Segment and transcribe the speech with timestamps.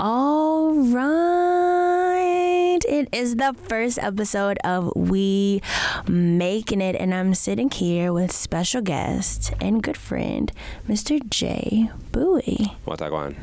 [0.00, 2.80] All right.
[2.88, 5.60] It is the first episode of We
[6.08, 10.50] Making It, and I'm sitting here with special guest and good friend,
[10.88, 11.20] Mr.
[11.28, 12.72] Jay Bowie.
[12.86, 13.36] Wataguan.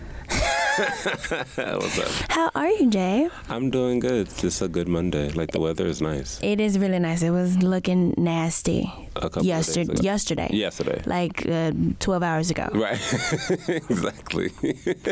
[1.56, 2.08] What's up?
[2.30, 3.30] How are you, Jay?
[3.50, 4.28] I'm doing good.
[4.44, 5.30] It's a good Monday.
[5.30, 6.40] Like the weather is nice.
[6.44, 7.24] It is really nice.
[7.24, 9.96] It was looking nasty A couple yesterday.
[10.04, 10.50] Yesterday.
[10.52, 11.02] Yesterday.
[11.08, 12.70] Like uh, 12 hours ago.
[12.74, 12.92] Right.
[13.68, 14.52] exactly.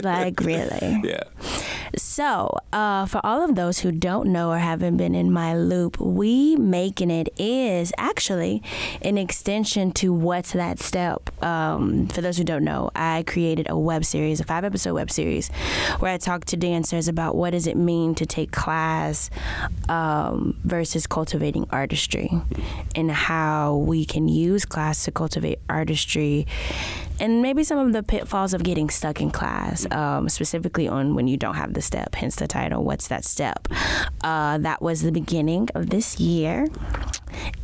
[0.03, 1.01] Like, really.
[1.03, 1.23] yeah.
[1.97, 5.99] So, uh, for all of those who don't know or haven't been in my loop,
[5.99, 8.61] We Making It is actually
[9.01, 11.29] an extension to What's That Step.
[11.43, 15.09] Um, for those who don't know, I created a web series, a five episode web
[15.09, 15.49] series,
[15.99, 19.29] where I talk to dancers about what does it mean to take class
[19.87, 22.29] um, versus cultivating artistry
[22.95, 26.45] and how we can use class to cultivate artistry
[27.19, 31.27] and maybe some of the pitfalls of getting stuck in class, um, specifically on when
[31.27, 33.67] you don't have the step, hence the title, What's That Step?
[34.23, 36.67] Uh, that was the beginning of this year.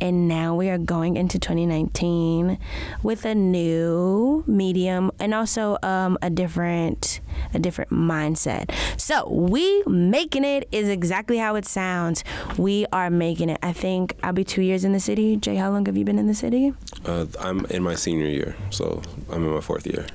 [0.00, 2.58] And now we are going into 2019
[3.02, 7.20] with a new medium and also um, a different
[7.54, 8.70] a different mindset.
[9.00, 12.24] So we making it is exactly how it sounds.
[12.56, 13.58] We are making it.
[13.62, 15.36] I think I'll be two years in the city.
[15.36, 16.72] Jay, how long have you been in the city?
[17.04, 20.06] Uh, I'm in my senior year, so I'm in my fourth year.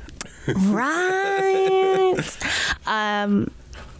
[0.48, 2.16] right.
[2.88, 3.52] Um,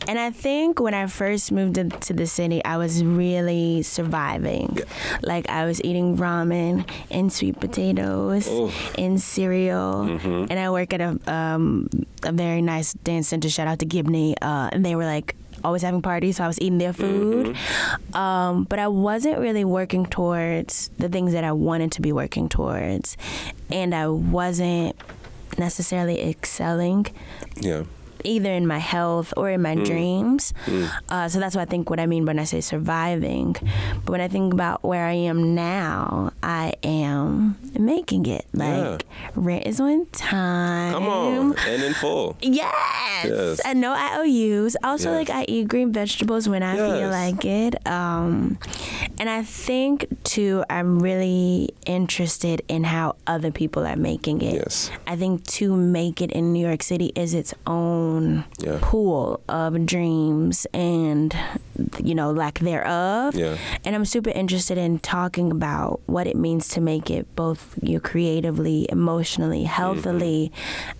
[0.08, 4.78] and I think when I first moved into the city, I was really surviving.
[4.80, 4.86] Yeah.
[5.22, 8.72] Like I was eating ramen and sweet potatoes Oh.
[8.98, 10.02] and cereal.
[10.50, 11.90] And I work at a um,
[12.24, 13.50] a very nice dance center.
[13.50, 14.36] Shout out to Gibney.
[14.42, 17.56] Uh, and they were like always having parties, so I was eating their food.
[18.14, 22.48] Um, but I wasn't really working towards the things that I wanted to be working
[22.48, 23.18] towards,
[23.72, 24.96] and I wasn't
[25.58, 27.08] necessarily excelling
[27.60, 27.84] Yeah.
[28.24, 30.54] Either in my health or in my dreams.
[31.10, 33.56] Uh, so that's what I think what I mean when I say surviving.
[34.06, 38.46] But when I think about where I am now, I am making it.
[38.54, 40.94] Like rent is on time.
[40.94, 41.58] Come on.
[41.68, 42.38] And in full.
[42.42, 43.26] Yes.
[43.26, 43.60] Yes.
[43.66, 44.76] And no IOUs.
[44.84, 45.30] Also, Yes.
[45.30, 47.76] like I eat green vegetables when I feel like it.
[47.88, 48.58] Um,
[49.20, 54.56] and I think too, I'm really interested in how other people are making it.
[54.56, 54.92] Yes.
[55.08, 58.07] I think to make it in New York City is its own
[58.60, 58.78] Yeah.
[58.82, 61.36] pool of dreams and
[62.04, 63.36] you know lack thereof.
[63.36, 63.58] Yeah.
[63.86, 68.00] And I'm super interested in talking about what it means to make it both you
[68.00, 70.52] creatively, emotionally, healthily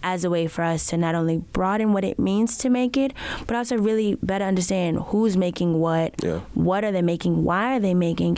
[0.04, 3.14] as a way for us to not only broaden what it means to make it,
[3.48, 6.40] but also really better understand who's making what, Yeah.
[6.54, 8.38] what are they making, why are they making,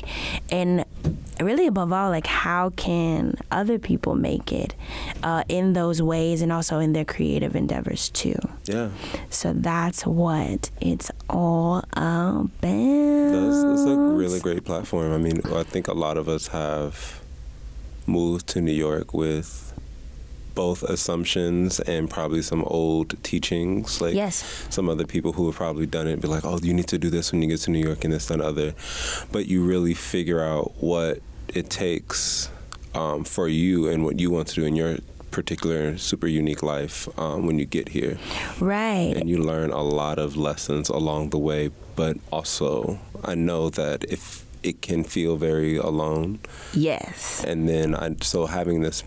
[0.51, 0.86] and
[1.41, 4.75] really above all, like how can other people make it
[5.24, 8.36] uh, in those ways and also in their creative endeavors too.
[8.65, 8.89] Yeah.
[9.29, 12.49] So that's what it's all about.
[12.61, 15.11] That's, that's a really great platform.
[15.11, 17.21] I mean, I think a lot of us have
[18.05, 19.65] moved to New York with
[20.55, 24.01] both assumptions and probably some old teachings.
[24.01, 24.43] Like Yes.
[24.69, 27.09] some other people who have probably done it be like, oh, you need to do
[27.09, 28.73] this when you get to New York and this, and other.
[29.31, 32.49] But you really figure out what it takes
[32.93, 34.97] um, for you and what you want to do in your
[35.31, 38.17] particular super unique life um, when you get here
[38.59, 39.13] Right.
[39.16, 44.03] and you learn a lot of lessons along the way but also i know that
[44.06, 46.39] if it can feel very alone
[46.73, 47.44] Yes.
[47.45, 49.03] and then i so having this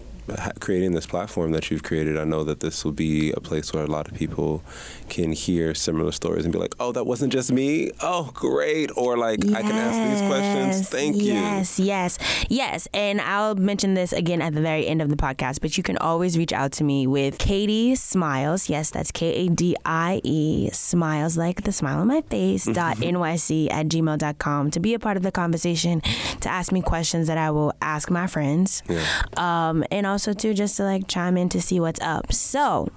[0.60, 3.82] creating this platform that you've created i know that this will be a place where
[3.84, 4.62] a lot of people
[5.08, 9.16] can hear similar stories and be like oh that wasn't just me oh great or
[9.18, 12.18] like i can ask these questions Yes, thank you Yes, yes,
[12.48, 12.88] yes.
[12.94, 15.96] And I'll mention this again at the very end of the podcast, but you can
[15.98, 18.68] always reach out to me with Kadie Smiles.
[18.68, 22.96] Yes, that's K A D I E Smiles, like the smile on my face, dot
[22.98, 26.00] NYC at gmail.com to be a part of the conversation,
[26.40, 28.82] to ask me questions that I will ask my friends.
[28.88, 29.04] Yeah.
[29.36, 32.32] Um, and also, too, just to like chime in to see what's up.
[32.32, 32.88] So,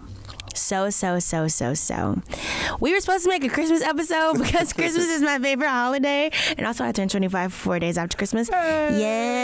[0.55, 2.21] so, so, so, so, so.
[2.79, 6.31] We were supposed to make a Christmas episode because Christmas is my favorite holiday.
[6.57, 8.49] And also, I turned 25 four days after Christmas.
[8.52, 9.35] Yes.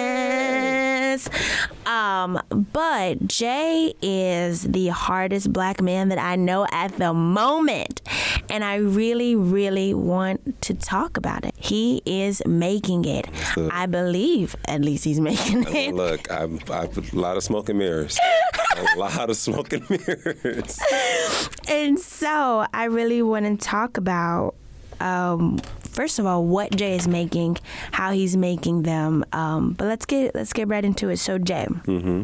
[1.85, 2.41] Um,
[2.71, 8.01] but Jay is the hardest black man that I know at the moment.
[8.49, 11.53] And I really, really want to talk about it.
[11.57, 13.27] He is making it.
[13.71, 15.93] I believe, at least, he's making it.
[15.93, 18.19] look, I'm, I put a lot of smoke and mirrors.
[18.77, 20.79] a lot of smoke and mirrors.
[21.67, 24.55] And so I really want to talk about,
[24.99, 27.57] um, first of all, what Jay is making,
[27.91, 29.23] how he's making them.
[29.31, 31.17] Um, but let's get let's get right into it.
[31.17, 31.67] So Jay,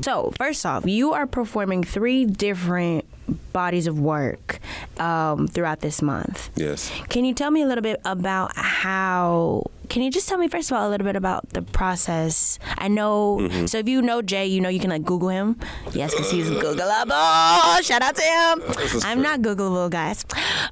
[0.04, 3.06] so first off, you are performing three different
[3.54, 4.60] bodies of work
[5.00, 6.50] um, throughout this month.
[6.56, 6.92] Yes.
[7.10, 9.70] Can you tell me a little bit about how?
[9.90, 12.60] Can you just tell me first of all a little bit about the process?
[12.78, 13.38] I know.
[13.40, 13.66] Mm-hmm.
[13.68, 15.58] So if you know Jay, you know you can like Google him.
[15.94, 17.82] Yes, because he's Googleable.
[17.84, 19.02] Shout out to him.
[19.06, 19.24] I'm true.
[19.24, 20.26] not Googleable, guys.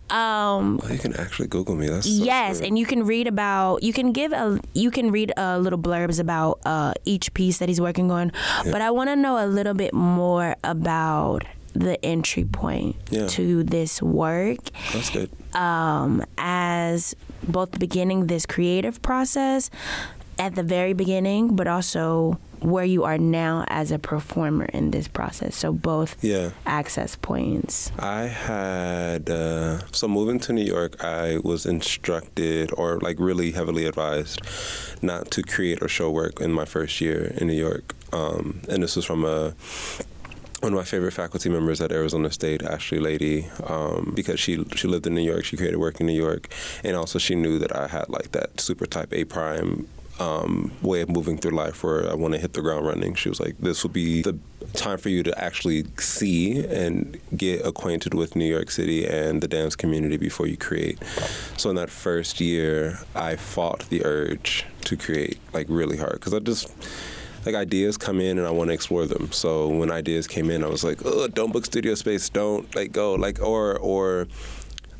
[0.09, 1.87] Um, Oh, you can actually Google me.
[1.87, 2.67] That's so yes, true.
[2.67, 3.83] and you can read about.
[3.83, 4.59] You can give a.
[4.73, 8.31] You can read a little blurbs about uh, each piece that he's working on.
[8.65, 11.43] But I want to know a little bit more about
[11.75, 13.27] the entry point Yeah.
[13.27, 14.59] to this work
[14.93, 15.29] that's good.
[15.55, 17.15] um, as
[17.47, 19.69] both beginning this creative process
[20.39, 25.07] at the very beginning, but also where you are now as a performer in this
[25.07, 25.55] process.
[25.55, 26.49] So both Yeah.
[26.65, 27.91] access points.
[27.99, 31.03] I had uh, so moving to New York.
[31.03, 34.39] I was instructed, or like really heavily advised,
[35.01, 37.93] not to create or show work in my first year in New York.
[38.11, 39.53] Um, and this was from a
[40.65, 44.87] one of my favorite faculty members at Arizona State, Ashley Lady, um, because she she
[44.87, 45.45] lived in New York.
[45.45, 46.51] She created work in New York,
[46.83, 49.87] and also she knew that I had like that super type A prime
[50.19, 53.13] um, way of moving through life where I want to hit the ground running.
[53.13, 54.39] She was like, "This will be the
[54.73, 59.47] time for you to actually see and get acquainted with New York City and the
[59.47, 60.97] dance community before you create."
[61.57, 66.33] So in that first year, I fought the urge to create like really hard because
[66.33, 66.73] I just
[67.45, 69.31] like ideas come in and I want to explore them.
[69.31, 72.91] So when ideas came in, I was like, oh, don't book studio space, don't like
[72.91, 74.27] go like or or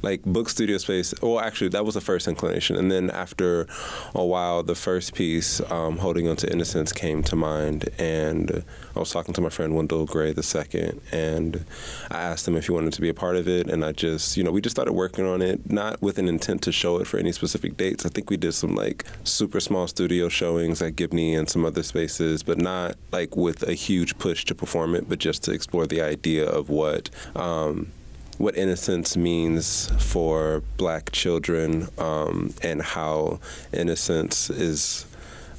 [0.05, 1.13] like book studio space.
[1.21, 3.67] Well, actually, that was the first inclination, and then after
[4.13, 8.63] a while, the first piece, um, holding on to innocence, came to mind, and
[8.95, 11.65] I was talking to my friend Wendell Gray the second, and
[12.11, 14.37] I asked him if he wanted to be a part of it, and I just,
[14.37, 17.07] you know, we just started working on it, not with an intent to show it
[17.07, 18.05] for any specific dates.
[18.05, 21.83] I think we did some like super small studio showings at Gibney and some other
[21.83, 25.87] spaces, but not like with a huge push to perform it, but just to explore
[25.87, 27.09] the idea of what.
[27.35, 27.91] Um,
[28.37, 33.39] what innocence means for black children um, and how
[33.71, 35.05] innocence is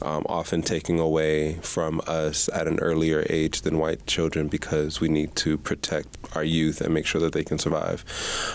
[0.02, 5.08] um, often taken away from us at an earlier age than white children because we
[5.08, 8.04] need to protect our youth and make sure that they can survive.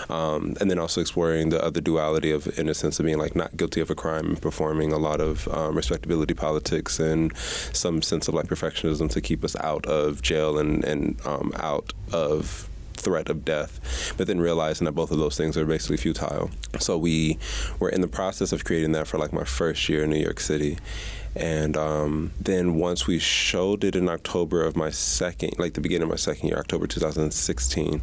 [0.08, 3.80] Um, and then also exploring the other duality of innocence of being like not guilty
[3.80, 8.34] of a crime and performing a lot of um, respectability politics and some sense of
[8.34, 12.68] like perfectionism to keep us out of jail and, and um, out of
[13.02, 16.50] threat of death, but then realizing that both of those things are basically futile.
[16.78, 17.38] So we
[17.78, 20.40] were in the process of creating that for like my first year in New York
[20.40, 20.78] City.
[21.34, 26.04] And um, then once we showed it in October of my second, like the beginning
[26.04, 28.02] of my second year, October 2016,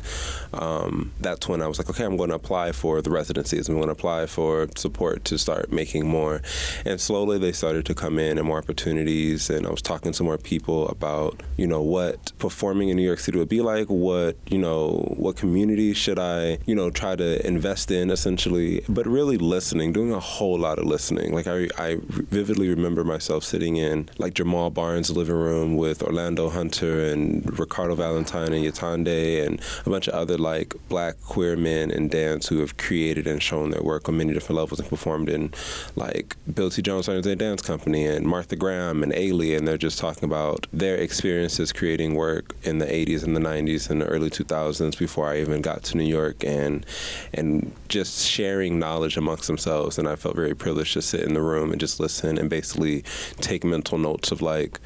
[0.53, 3.69] um, that's when I was like, okay, I'm going to apply for the residencies.
[3.69, 6.41] I'm going to apply for support to start making more.
[6.85, 9.49] And slowly they started to come in and more opportunities.
[9.49, 13.19] And I was talking to more people about, you know, what performing in New York
[13.19, 17.45] City would be like, what, you know, what community should I, you know, try to
[17.45, 21.33] invest in essentially, but really listening, doing a whole lot of listening.
[21.33, 27.05] Like I, I vividly remember sitting in like Jamal Barnes' living room with Orlando Hunter
[27.05, 32.07] and Ricardo Valentine and Yatande and a bunch of other like black queer men in
[32.07, 35.53] dance who have created and shown their work on many different levels and performed in
[35.95, 36.81] like Bill T.
[36.81, 40.95] Jones Sunday Dance Company and Martha Graham and Ailey and they're just talking about their
[40.95, 45.39] experiences creating work in the 80s and the 90s and the early 2000s before I
[45.39, 46.85] even got to New York and
[47.33, 51.41] and just sharing knowledge amongst themselves and I felt very privileged to sit in the
[51.41, 53.03] room and just listen and basically
[53.41, 54.79] take mental notes of like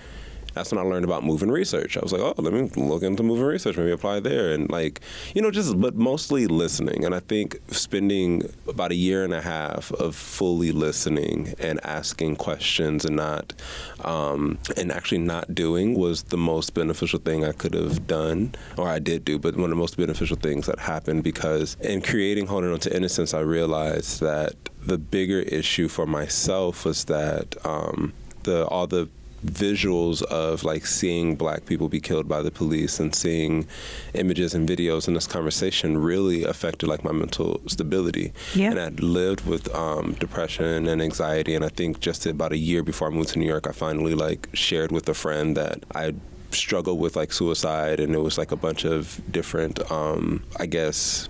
[0.53, 1.97] that's when I learned about Movement Research.
[1.97, 4.51] I was like, oh, let me look into Movement Research, maybe apply there.
[4.51, 5.01] And like,
[5.33, 7.05] you know, just, but mostly listening.
[7.05, 12.35] And I think spending about a year and a half of fully listening and asking
[12.35, 13.53] questions and not,
[14.01, 18.87] um, and actually not doing was the most beneficial thing I could have done, or
[18.87, 22.47] I did do, but one of the most beneficial things that happened because in creating
[22.47, 24.53] Holding On to Innocence, I realized that
[24.85, 28.13] the bigger issue for myself was that um,
[28.43, 29.09] the all the
[29.45, 33.67] visuals of like seeing black people be killed by the police and seeing
[34.13, 38.31] images and videos in this conversation really affected like my mental stability.
[38.55, 38.71] Yeah.
[38.71, 42.83] And I'd lived with um, depression and anxiety, and I think just about a year
[42.83, 46.13] before I moved to New York, I finally like shared with a friend that I
[46.51, 51.27] struggled with like suicide, and it was like a bunch of different, um, I guess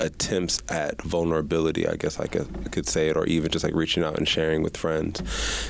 [0.00, 4.02] attempts at vulnerability, I guess I could, could say it, or even just like reaching
[4.02, 5.22] out and sharing with friends.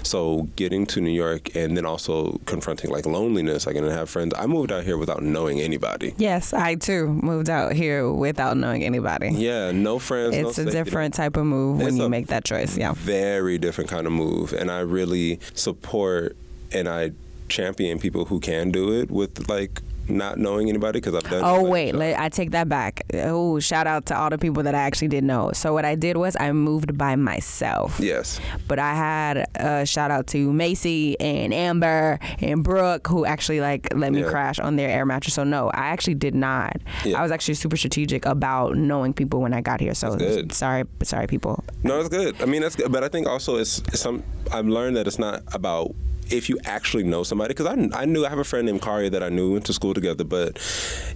[0.03, 4.09] So getting to New York and then also confronting like loneliness, like, and I have
[4.11, 4.33] friends.
[4.37, 6.15] I moved out here without knowing anybody.
[6.17, 9.31] Yes, I too moved out here without knowing anybody.
[9.31, 10.37] Yeah, no friends.
[10.37, 12.77] no It's a safety different type of move when It's you make that choice.
[12.77, 12.93] Yeah.
[12.95, 16.37] very different kind of move and i really support
[16.73, 17.11] and i
[17.49, 21.43] champion people who can do it with like not knowing anybody because I've done.
[21.45, 23.03] Oh wait, let, I take that back.
[23.15, 25.53] Oh, shout out to all the people that I actually did know.
[25.53, 27.99] So what I did was I moved by myself.
[28.01, 28.41] Yes.
[28.69, 33.95] But I had a shout out to Macy and Amber and Brooke who actually like
[33.95, 34.31] let me Yeah.
[34.31, 35.35] crash on their air mattress.
[35.35, 36.77] So no, I actually did not.
[37.05, 37.19] Yeah.
[37.19, 39.95] I was actually super strategic about knowing people when I got here.
[39.95, 40.17] So
[40.51, 41.65] sorry, sorry people.
[41.83, 42.41] No, that's good.
[42.43, 42.91] I mean, that's good.
[42.93, 44.23] But I think also it's, it's some.
[44.53, 45.95] I've learned that it's not about
[46.31, 47.49] if you actually know somebody.
[47.55, 49.73] Because I, I knew I have a friend named Karia that I knew went to
[49.73, 50.57] school together, but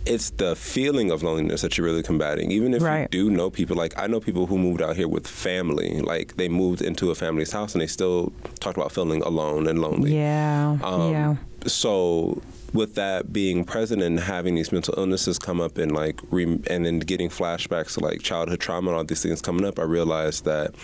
[0.06, 2.50] it's the feeling of loneliness that you're really combating.
[2.50, 3.08] Even if Right.
[3.12, 6.00] you do know people, like I know people who moved out here with family.
[6.00, 9.80] Like they moved into a family's house and they still talked about feeling alone and
[9.80, 10.14] lonely.
[10.14, 10.78] Yeah.
[10.82, 11.36] Um, yeah.
[11.66, 12.42] So
[12.72, 16.84] with that being present and having these mental illnesses come up and like re- and
[16.84, 20.44] then getting flashbacks to like childhood trauma and all these things coming up, I realized
[20.44, 20.74] that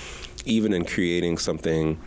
[0.46, 1.98] even in creating something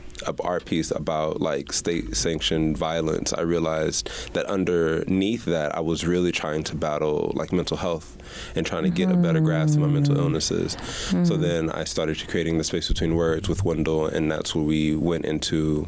[0.43, 6.31] art piece about like state sanctioned violence, I realized that underneath that I was really
[6.31, 8.17] trying to battle like mental health
[8.55, 10.19] and trying to get a better grasp of my mental mm.
[10.19, 10.73] illnesses.
[11.09, 11.41] So mm.
[11.41, 15.25] then I started creating the space between words with Wendell and that's where we went
[15.25, 15.87] into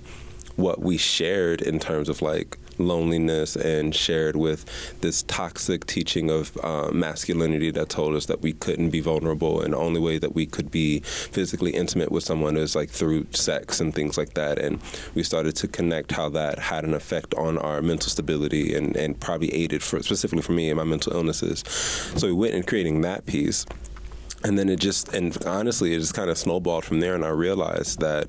[0.55, 4.65] what we shared in terms of like loneliness and shared with
[5.01, 9.74] this toxic teaching of uh, masculinity that told us that we couldn't be vulnerable and
[9.74, 13.79] the only way that we could be physically intimate with someone is like through sex
[13.79, 14.82] and things like that and
[15.13, 19.20] we started to connect how that had an effect on our mental stability and, and
[19.20, 21.63] probably aided for specifically for me and my mental illnesses.
[22.15, 23.65] So we went in creating that piece
[24.46, 27.30] and then it just and honestly it just kind of snowballed from there and i
[27.30, 28.28] realized that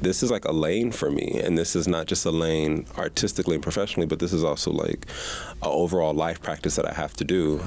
[0.00, 3.54] this is like a lane for me and this is not just a lane artistically
[3.54, 5.06] and professionally but this is also like
[5.62, 7.62] a overall life practice that i have to do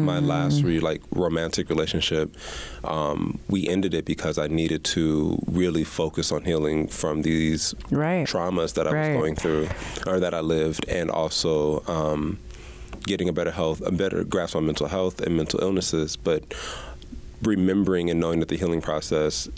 [0.00, 2.34] my last re- like romantic relationship
[2.82, 8.26] um, we ended it because i needed to really focus on healing from these Right.
[8.26, 9.08] traumas that i Right.
[9.10, 9.68] was going through
[10.06, 12.38] or that i lived and also um,
[13.06, 16.42] getting a better health a better grasp on mental health and mental illnesses but
[17.46, 19.48] remembering and knowing that the healing process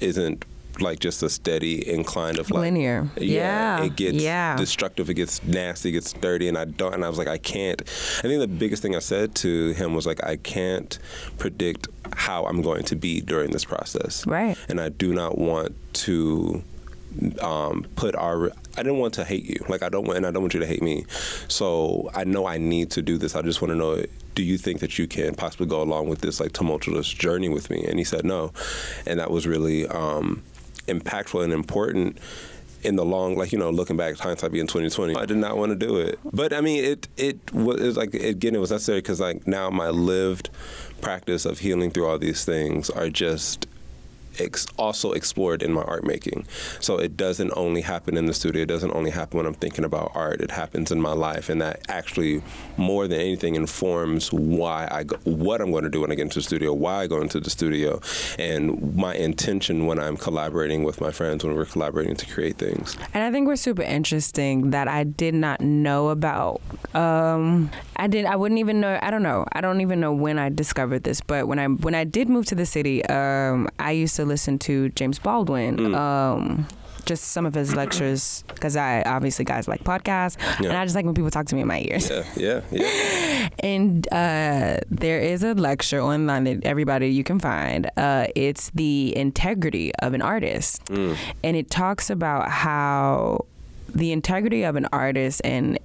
[0.00, 0.44] isn't
[0.78, 3.10] like just a steady incline of like Linear.
[3.18, 3.82] Yeah.
[3.82, 4.56] it gets Yeah.
[4.56, 7.36] destructive it gets nasty it gets dirty and i don't and i was like i
[7.36, 10.98] can't i think the biggest thing i said to him was like i can't
[11.38, 14.56] predict how i'm going to be during this process Right.
[14.70, 16.62] and i do not want to
[17.40, 19.64] um, put our I didn't want to hate you.
[19.68, 21.04] Like I don't want and I don't want you to hate me.
[21.48, 23.34] So I know I need to do this.
[23.34, 26.20] I just want to know do you think that you can possibly go along with
[26.20, 27.84] this like tumultuous journey with me?
[27.84, 28.52] And he said no.
[29.06, 30.42] And that was really um,
[30.86, 32.18] impactful and important
[32.82, 35.68] in the long like you know looking back hindsight being 2020 i did not want
[35.70, 38.70] to do it but i mean it it was, it was like again it was
[38.70, 40.48] necessary because like now my lived
[41.02, 43.66] practice of healing through all these things are just
[44.38, 46.46] ex- also explored in my art making.
[46.80, 48.62] So it doesn't only happen in the studio.
[48.62, 50.40] It doesn't only happen when I'm thinking about art.
[50.40, 52.42] It happens in my life, and that actually
[52.76, 56.22] more than anything informs why I go, what I'm going to do when I get
[56.22, 58.00] into the studio, why I go into the studio,
[58.38, 62.96] and my intention when I'm collaborating with my friends when we're collaborating to create things.
[63.14, 66.60] And I think we're super interesting that I did not know about.
[66.94, 68.24] Um, I did.
[68.24, 68.98] I wouldn't even know.
[69.02, 69.44] I don't know.
[69.52, 71.20] I don't even know when I discovered this.
[71.20, 74.58] But when I when I did move to the city, um, I used to listen
[74.60, 75.94] to James Baldwin.
[75.94, 76.66] Um,
[77.06, 81.04] just some of his lectures because I obviously guys like podcasts and I just like
[81.04, 82.10] when people talk to me in my ears.
[82.10, 83.48] Yeah, yeah, yeah.
[83.60, 87.90] And uh, there is a lecture online that everybody you can find.
[87.96, 93.44] Uh, it's the integrity of an artist, and it talks about how
[93.88, 95.78] the integrity of an artist and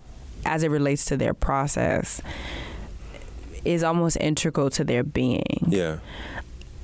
[0.45, 2.21] as it relates to their process
[3.65, 5.65] is almost integral to their being.
[5.67, 5.97] Yeah.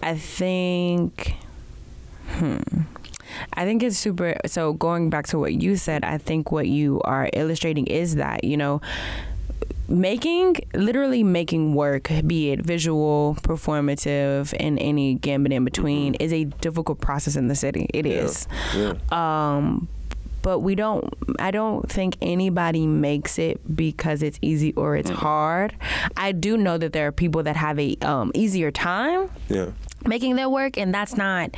[0.04, 1.36] I think.
[2.30, 2.58] Hmm.
[3.54, 4.36] I think it's super.
[4.46, 8.44] So going back to what you said, I think what you are illustrating is that
[8.44, 8.82] you know,
[9.88, 16.46] making literally making work, be it visual, performative, and any gambit in between, is a
[16.46, 17.88] difficult process in the city.
[17.94, 18.14] It Yeah.
[18.14, 18.48] is.
[18.76, 18.94] Yeah.
[19.12, 19.88] Um,
[20.42, 21.14] but we don't.
[21.40, 25.76] I don't think anybody makes it because it's easy or it's hard.
[26.18, 29.68] I do know that there are people that have a um, easier time Yeah.
[30.06, 31.52] Making their work and that's not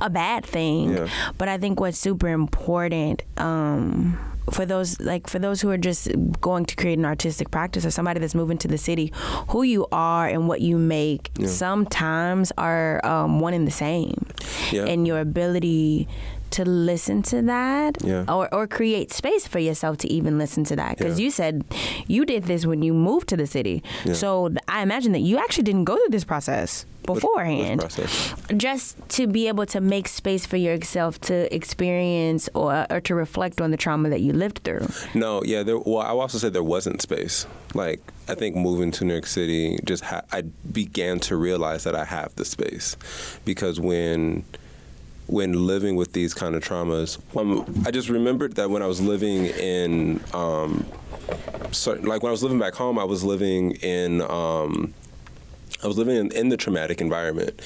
[0.00, 1.08] a bad thing Yeah.
[1.38, 4.18] but i think what's super important um
[4.50, 6.08] for those like for those who are just
[6.40, 9.12] going to create an artistic practice or somebody that's moving to the city
[9.48, 14.26] who you are and what you make sometimes are um, one and the same
[14.72, 14.86] Yeah.
[14.86, 16.08] and your ability
[16.52, 18.24] to listen to that Yeah.
[18.28, 21.24] or, or create space for yourself to even listen to that because Yeah.
[21.24, 21.64] you said
[22.06, 24.14] you did this when you moved to the city Yeah.
[24.14, 28.34] so th- i imagine that you actually didn't go through this process Which beforehand process?
[28.56, 33.60] just to be able to make space for yourself to experience or, or to reflect
[33.60, 35.62] on the trauma that you lived through No, yeah.
[35.62, 37.46] There, well, I also said there wasn't space.
[37.74, 40.42] Like I think moving to New York City, just ha- I
[40.72, 42.96] began to realize that I have the space
[43.44, 44.44] because when
[45.30, 49.00] when living with these kind of traumas, um, I just remembered that when I was
[49.00, 50.84] living in um,
[51.70, 54.22] certain, like when I was living back home, I was living in.
[54.22, 54.92] Um,
[55.82, 57.62] I was living in, in the traumatic environment,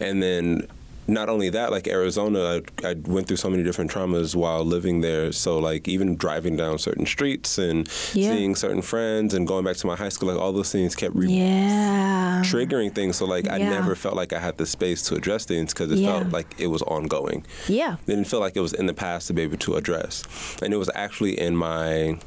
[0.00, 0.66] and then
[1.06, 5.00] not only that, like Arizona, I, I went through so many different traumas while living
[5.00, 5.32] there.
[5.32, 8.30] So like even driving down certain streets and Yeah.
[8.34, 11.14] seeing certain friends and going back to my high school, like all those things kept
[11.14, 13.16] re- yeah triggering things.
[13.16, 15.98] So like I never felt like I had the space to address things because it
[15.98, 16.20] Yeah.
[16.20, 17.44] felt like it was ongoing.
[17.68, 20.22] yeah It didn't feel like it was in the past to be able to address.
[20.62, 22.18] And it was actually in my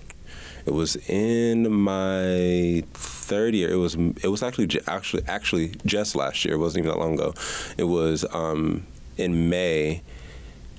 [0.68, 3.72] it was in my third year.
[3.72, 6.56] It was it was actually actually actually just last year.
[6.56, 7.34] It wasn't even that long ago.
[7.78, 10.02] It was um, in May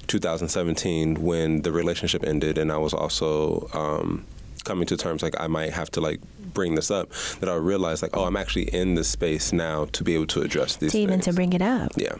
[0.07, 4.27] 2017 when the relationship ended, and I was also um,
[4.65, 6.21] coming to terms like I might have to like
[6.55, 7.11] bring this up.
[7.41, 10.43] That I realize like oh I'm actually in this space now to be able to
[10.43, 11.25] address these to even things.
[11.27, 12.15] to bring it up yeah.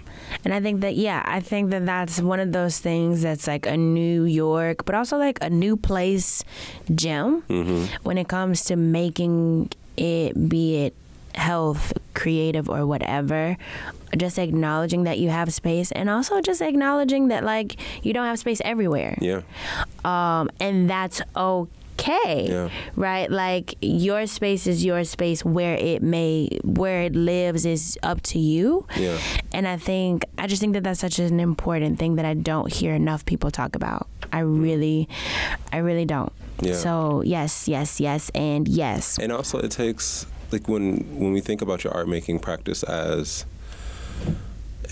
[0.45, 3.67] And I think that, yeah, I think that that's one of those things that's like
[3.67, 6.45] a New York, but also like a new place
[6.95, 7.43] gem
[8.03, 10.95] when it comes to making it, be it
[11.35, 13.57] health, creative, or whatever.
[14.17, 18.39] Just acknowledging that you have space and also just acknowledging that, like, you don't have
[18.39, 19.43] space everywhere Yeah.
[20.05, 21.71] um, and that's okay
[22.07, 22.69] Yeah.
[22.97, 28.23] right like your space is your space where it may where it lives is up
[28.23, 29.19] to you Yeah.
[29.53, 32.73] and i think i just think that that's such an important thing that i don't
[32.73, 34.63] hear enough people talk about i mm-hmm.
[34.63, 35.09] really
[35.73, 36.75] i really don't Yeah.
[36.75, 41.63] so yes yes yes and yes And also, it takes like when when we think
[41.63, 43.45] about your art making practice as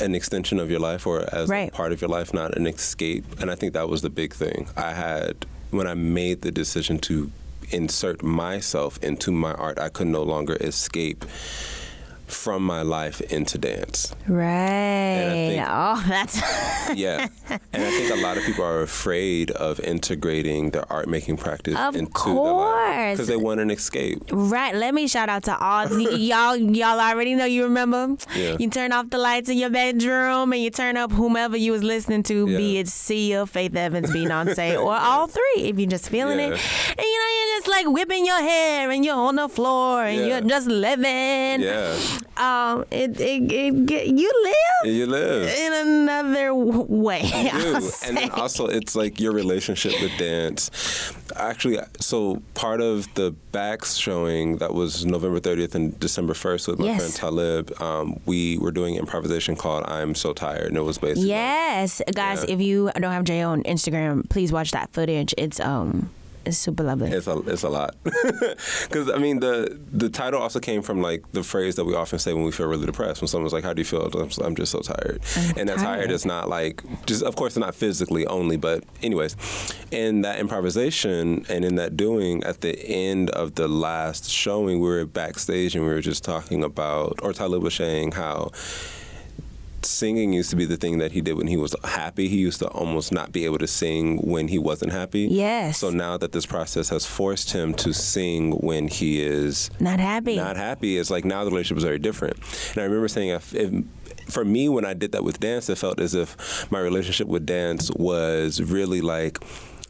[0.00, 1.68] an extension of your life or as Right.
[1.68, 3.24] a part of your life, not an escape.
[3.40, 4.68] And I think that was the big thing.
[4.76, 7.30] I had when I made the decision to
[7.70, 11.24] insert myself into my art, I could no longer escape
[12.26, 14.14] from my life into dance.
[14.26, 16.36] right think- oh that's
[16.94, 17.28] Yeah.
[17.50, 21.76] and I think a lot of people are afraid of integrating their art making practice
[21.76, 23.12] Of into course.
[23.12, 24.22] because they want an escape.
[24.30, 24.74] Right.
[24.74, 26.56] Let me shout out to all y- y'all.
[26.56, 27.44] Y'all already know.
[27.44, 28.16] You remember?
[28.34, 28.56] Yeah.
[28.58, 31.82] You turn off the lights in your bedroom and you turn up whomever you was
[31.82, 32.56] listening to, yeah.
[32.58, 36.50] be it Sia, Faith Evans, Beyonce, or all three, if you're just feeling it.
[36.50, 36.94] Yeah.
[36.98, 40.20] And you know, you're just like whipping your hair and you're on the floor and
[40.20, 40.26] Yeah.
[40.26, 41.62] you're just living.
[41.62, 41.96] Yeah.
[42.36, 42.84] Um.
[42.90, 43.18] It.
[43.20, 43.52] It.
[43.52, 45.48] it, get you live You live.
[45.48, 47.22] in another way.
[47.22, 47.50] You
[47.80, 47.90] do.
[48.06, 50.70] And then also, it's like your relationship with dance.
[51.34, 56.78] Actually, so part of the BAX showing that was November 30th and December 1st with
[56.78, 56.98] my Yes.
[57.00, 60.68] friend Talib, um, we were doing improvisation called I'm So Tired.
[60.68, 61.28] And it was basically.
[61.28, 62.44] Yes, guys.
[62.46, 62.54] Yeah.
[62.54, 65.34] If you don't have Jay on Instagram, please watch that footage.
[65.38, 66.10] It's um.
[66.46, 67.10] It's super lovely.
[67.10, 71.30] It's a it's a lot, because I mean the the title also came from like
[71.32, 73.20] the phrase that we often say when we feel really depressed.
[73.20, 75.68] When someone's like, "How do you feel?" I'm just, I'm just so tired, I'm and
[75.68, 76.10] that tired tired.
[76.12, 79.36] is not like just of course not physically only, but anyways,
[79.90, 84.88] in that improvisation and in that doing at the end of the last showing, we
[84.88, 88.52] were backstage and we were just talking about, or Talib was saying how
[89.84, 92.28] singing used to be the thing that he did when he was happy.
[92.28, 95.28] He used to almost not be able to sing when he wasn't happy.
[95.30, 95.78] Yes.
[95.78, 100.36] So now that this process has forced him to sing when he is Not happy.
[100.36, 102.36] not happy, it's like now the relationship is very different.
[102.74, 103.84] And I remember saying, if, if,
[104.28, 107.46] for me, when I did that with dance, it felt as if my relationship with
[107.46, 109.38] dance was really like.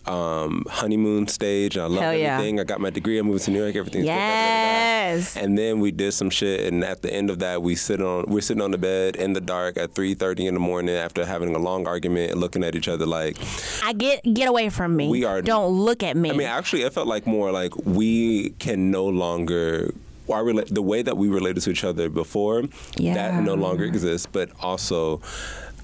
[0.09, 2.35] Um, honeymoon stage, and I love Hell yeah.
[2.35, 2.61] everything.
[2.61, 3.19] I got my degree.
[3.19, 3.75] I moved to New York.
[3.75, 5.37] Everything's good, yes.
[5.37, 8.25] And then we did some shit, and at the end of that, we sit on
[8.29, 11.55] we're sitting on the bed in the dark at 3:30 in the morning after having
[11.57, 13.37] a long argument and looking at each other like.
[13.85, 15.09] I get get away from me.
[15.09, 16.31] We are- Don't look at me.
[16.31, 19.93] I mean, actually, it felt like more like we can no longer.
[20.29, 22.65] Our rela- the way that we related to each other before,
[22.97, 23.15] Yeah.
[23.15, 24.27] that no longer exists.
[24.31, 25.21] But also,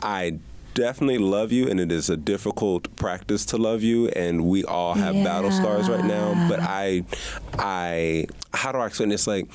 [0.03, 0.39] I
[0.75, 4.95] definitely love you, and it is a difficult practice to love you, and we all
[4.95, 6.49] have battle scars right now.
[6.49, 7.05] But I,
[7.59, 9.13] I, how do I explain?
[9.13, 9.49] It's like,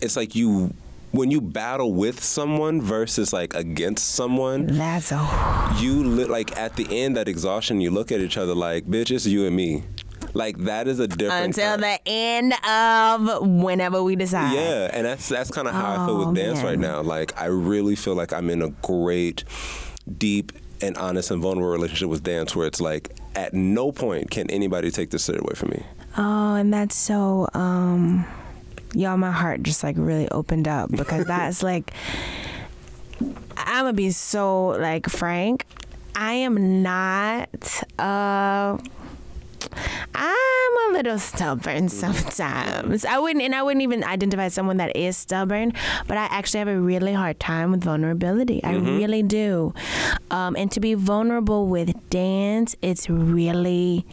[0.00, 0.72] it's like you.
[1.10, 6.76] When you battle with someone versus like against someone, That's a you li- like at
[6.76, 9.84] the end that exhaustion you look at each other like bitch it's you and me
[10.34, 14.52] like that is a different until the end of whenever we decide.
[14.54, 16.66] yeah and that's that's kind of how i feel Oh, with dance man.
[16.66, 19.44] right now like i really feel like i'm in a great
[20.16, 24.50] deep and honest and vulnerable relationship with dance where it's like at no point can
[24.50, 25.84] anybody take this shit away from me.
[26.16, 28.26] Oh, and that's so um
[28.94, 31.92] y'all my heart just like really opened up because that's like
[33.56, 35.66] I'm gonna be so like frank.
[36.14, 38.78] I am not uh
[40.14, 43.04] I'm a little stubborn sometimes.
[43.04, 45.72] I wouldn't, and I wouldn't even identify someone that is stubborn,
[46.06, 48.62] but I actually have a really hard time with vulnerability.
[48.64, 49.74] I really do.
[50.30, 54.04] Um, and to be vulnerable with dance, it's really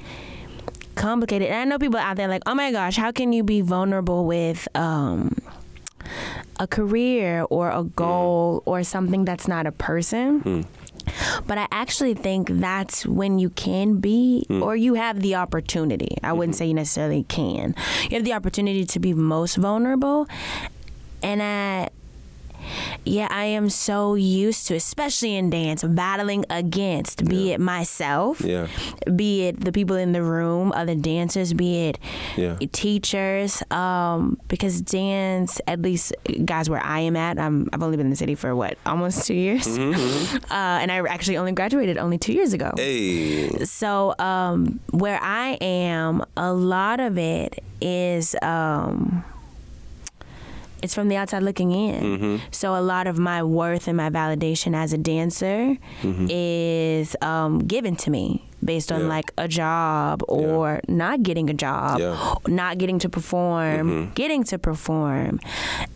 [0.96, 1.50] complicated.
[1.50, 4.26] And I know people out there like, oh my gosh, how can you be vulnerable
[4.26, 5.36] with um,
[6.60, 10.66] a career or a goal or something that's not a person?
[11.48, 14.64] But I actually think that's when you can be, hmm.
[14.64, 16.18] or you have the opportunity.
[16.24, 16.60] I wouldn't mm-hmm.
[16.60, 17.76] say you necessarily can.
[18.10, 20.28] You have the opportunity to be most vulnerable.
[21.22, 21.90] And I,
[23.06, 28.68] yeah, I am so used to, especially in dance, battling against, be it myself, Yeah.
[29.16, 32.00] be it the people in the room, other dancers, be it
[32.36, 32.58] Yeah.
[32.72, 36.14] teachers, um, because dance, at least
[36.46, 39.26] guys where I am at, I'm, I've only been in the city for what, almost
[39.28, 39.68] two years?
[40.56, 42.72] Uh, and I actually only graduated only two years ago.
[42.78, 43.50] Hey.
[43.66, 49.24] So um, where I am, a lot of it is um,
[50.86, 52.02] it's from the outside looking in.
[52.04, 52.36] Mm-hmm.
[52.52, 55.76] So a lot of my worth and my validation as a dancer
[56.30, 59.08] is um, given to me based on Yeah.
[59.18, 62.16] like a job or not getting a job, Yeah.
[62.48, 65.40] not getting to perform, getting to perform.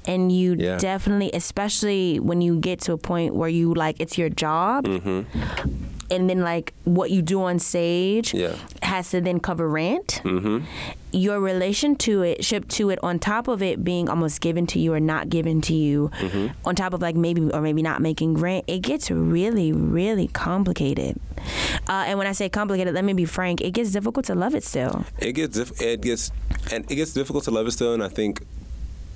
[0.06, 0.78] And you Yeah.
[0.78, 4.86] definitely, especially when you get to a point where you like it's your job
[6.12, 8.56] and then like what you do on stage Yeah.
[8.84, 10.22] has to then cover rent.
[10.24, 10.66] Mm-hmm.
[11.12, 14.80] Your relation to it, ship to it, on top of it being almost given to
[14.80, 16.48] you or not given to you, Mm-hmm.
[16.68, 21.20] on top of like maybe or maybe not making rent, it gets really, really complicated.
[21.88, 24.54] Uh, and when I say complicated, let me be frank, it gets difficult to love
[24.54, 25.06] it still.
[25.20, 26.32] It gets diff- it gets
[26.72, 28.44] and it gets difficult to love it still, and I think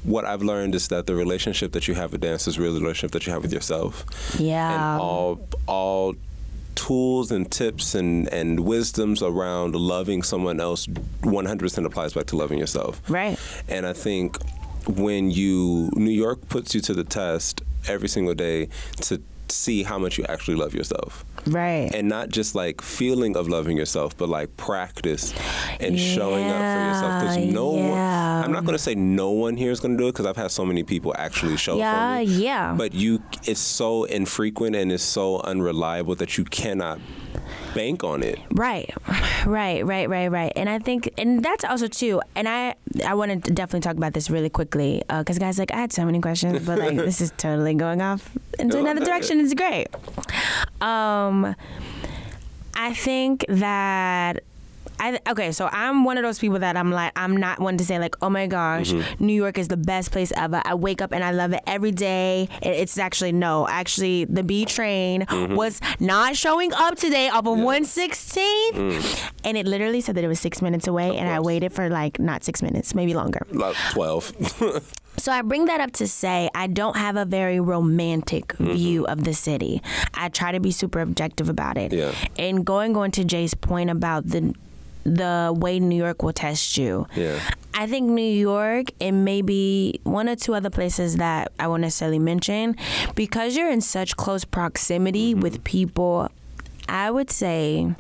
[0.04, 2.82] what I've learned is that the relationship that you have with dance is really the
[2.82, 4.04] relationship that you have with yourself.
[4.40, 4.94] Yeah.
[4.94, 6.16] and all all
[6.76, 12.60] tools and tips and and wisdoms around loving someone else 100% applies back to loving
[12.60, 13.38] yourself Right.
[13.68, 14.38] and i think
[14.88, 18.68] when you new york puts you to the test every single day
[19.02, 21.90] to see how much you actually love yourself Right.
[21.94, 25.34] and not just like feeling of loving yourself but like practice
[25.80, 28.13] and showing up for yourself because Yeah, no one yeah.
[28.44, 30.38] I'm not going to say no one here is going to do it because i've
[30.38, 32.74] had so many people actually show yeah, for me yeah.
[32.78, 37.00] but you it's so infrequent and it's so unreliable that you cannot
[37.74, 38.94] bank on it Right,
[39.46, 40.54] right, right, right, right.
[40.56, 42.22] And I think, and that's also too.
[42.36, 42.76] And I,
[43.06, 46.06] I want to definitely talk about this really quickly because guys, like I had so
[46.06, 49.40] many questions, but like this is totally going off into Go another direction.
[49.40, 49.88] It's great.
[50.82, 51.56] Um,
[52.76, 54.44] I think that.
[55.00, 57.84] I, okay, so I'm one of those people that I'm like, I'm not one to
[57.86, 59.26] say like, oh my gosh, Mm-hmm.
[59.26, 60.62] New York is the best place ever.
[60.66, 62.48] I wake up and I love it every day.
[62.62, 65.56] It's actually no, actually the B train Mm-hmm.
[65.56, 70.40] was not showing up today off of 116th, and it literally said that it was
[70.40, 71.46] six minutes away, and I Mm.
[71.46, 73.46] waited for like not six minutes, maybe longer.
[73.52, 78.48] like 12 So I bring that up to say I don't have a very romantic
[78.54, 78.74] Mm-hmm.
[78.74, 79.82] view of the city.
[80.14, 81.92] I try to be super objective about it.
[81.94, 82.12] Yeah.
[82.38, 84.54] And going on to Jay's point about the
[85.04, 87.08] the way New York will test you.
[87.16, 87.40] Yeah.
[87.74, 92.20] I think New York and maybe one or two other places that I won't necessarily
[92.20, 92.76] mention,
[93.16, 95.42] because you're in such close proximity Mm-hmm.
[95.42, 96.30] with people,
[96.88, 97.96] I would say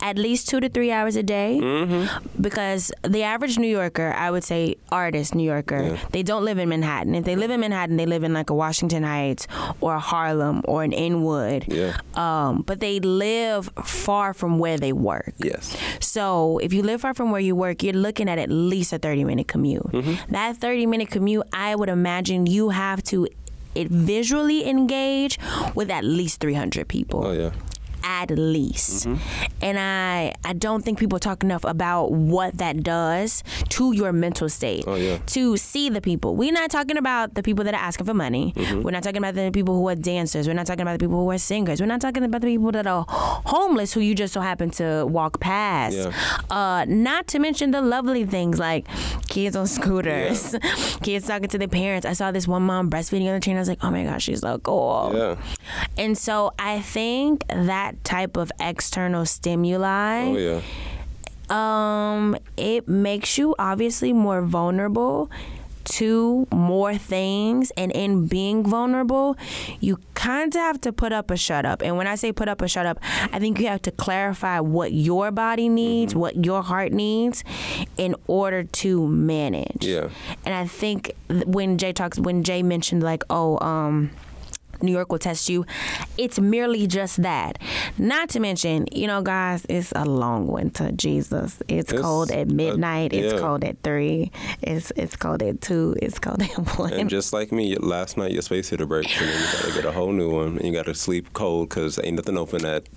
[0.00, 1.58] at least two to three hours a day.
[1.60, 2.40] Mm-hmm.
[2.40, 6.68] Because the average New Yorker, I would say artist New Yorker, they don't live in
[6.68, 7.14] Manhattan.
[7.14, 9.46] If they live in Manhattan, they live in like a Washington Heights
[9.80, 11.64] or a Harlem or an Inwood.
[11.68, 11.96] Yeah.
[12.14, 15.34] Um, but they live far from where they work.
[15.38, 18.92] yes So if you live far from where you work, you're looking at at least
[18.92, 19.82] a 30 minute commute.
[19.82, 20.32] Mm-hmm.
[20.32, 23.28] That 30 minute commute, I would imagine you have to
[23.74, 25.38] it visually engage
[25.74, 27.50] with at least 300 people oh yeah
[28.08, 29.06] at least.
[29.06, 29.46] Mm-hmm.
[29.62, 34.48] And I I don't think people talk enough about what that does to your mental
[34.48, 34.84] state.
[34.86, 35.18] Oh, yeah.
[35.18, 36.34] To see the people.
[36.34, 38.54] We're not talking about the people that are asking for money.
[38.56, 38.82] Mm-hmm.
[38.82, 40.48] We're not talking about the people who are dancers.
[40.48, 41.80] We're not talking about the people who are singers.
[41.80, 45.04] We're not talking about the people that are homeless who you just so happen to
[45.06, 45.96] walk past.
[45.96, 46.12] Yeah.
[46.50, 48.86] Uh, not to mention the lovely things like
[49.28, 50.56] kids on scooters,
[51.02, 52.06] kids talking to their parents.
[52.06, 53.56] I saw this one mom breastfeeding on the train.
[53.56, 55.12] I was like, oh my gosh, she's so cool.
[55.14, 55.36] yeah
[55.98, 60.60] And so I think that type of external stimuli, oh yeah
[61.50, 65.30] um, it makes you obviously more vulnerable
[65.84, 69.34] to more things and in being vulnerable,
[69.80, 71.80] you kind of have to put up a shut up.
[71.80, 72.98] And when I say put up a shut up,
[73.32, 76.20] I think you have to clarify what your body needs, Mm-hmm.
[76.20, 77.42] what your heart needs
[77.96, 79.86] in order to manage.
[79.86, 80.10] Yeah.
[80.44, 84.10] And I think th- when Jay talks, when Jay mentioned like, oh, um,
[84.82, 85.64] New York will test you.
[86.16, 87.58] It's merely just that.
[87.98, 90.90] Not to mention, you know, guys, it's a long winter.
[90.92, 93.12] Jesus, it's, It's cold at midnight.
[93.12, 93.40] it's yeah.
[93.40, 94.30] cold at three.
[94.62, 95.94] It's it's cold at two.
[96.00, 96.92] It's cold at one.
[96.92, 99.84] And just like me, last night your space heater breaks, and then you gotta get
[99.84, 102.88] a whole new one, and you gotta sleep cold because ain't nothing open at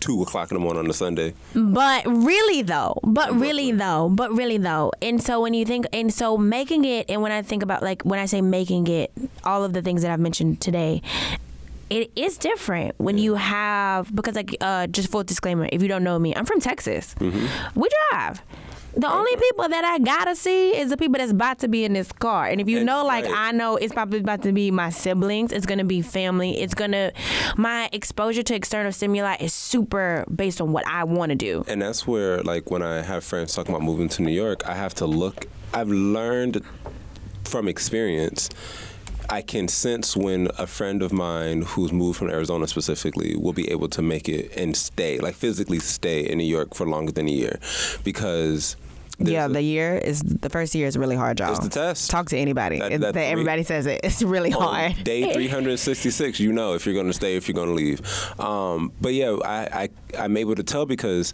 [0.00, 1.34] two o'clock in the morning on a Sunday.
[1.54, 4.92] But really though, but really though, but really though.
[5.02, 8.02] And so when you think and so making it and when I think about like
[8.02, 9.10] when I say making it,
[9.44, 11.02] all of the things that I've mentioned today,
[11.90, 16.04] it is different when you have because like uh just full disclaimer, if you don't
[16.04, 17.14] know me, I'm from Texas.
[17.20, 18.42] We drive.
[18.96, 21.92] The only people that I gotta see is the people that's about to be in
[21.92, 22.46] this car.
[22.46, 23.26] And if you know, like.
[23.28, 27.12] I know it's probably about to be my siblings, it's gonna be family, it's gonna
[27.56, 31.64] my exposure to external stimuli is super based on what I wanna do.
[31.68, 34.74] And that's where, like, when I have friends talking about moving to New York, I
[34.74, 35.46] have to look.
[35.74, 36.62] I've learned
[37.44, 38.48] from experience.
[39.28, 43.70] I can sense when a friend of mine who's moved from Arizona specifically will be
[43.70, 47.26] able to make it and stay, like physically stay in New York for longer than
[47.28, 47.58] a year,
[48.04, 48.76] because
[49.18, 51.50] yeah, a- the year is the first year is really hard, y'all.
[51.50, 52.10] It's the test.
[52.10, 52.78] Talk to anybody.
[52.78, 54.00] That- that three- everybody says it.
[54.04, 55.04] It's really on hard.
[55.04, 58.00] Day 366, you know if you're going to stay, if you're going to leave.
[58.40, 61.32] Um, but yeah, I, I I'm able to tell because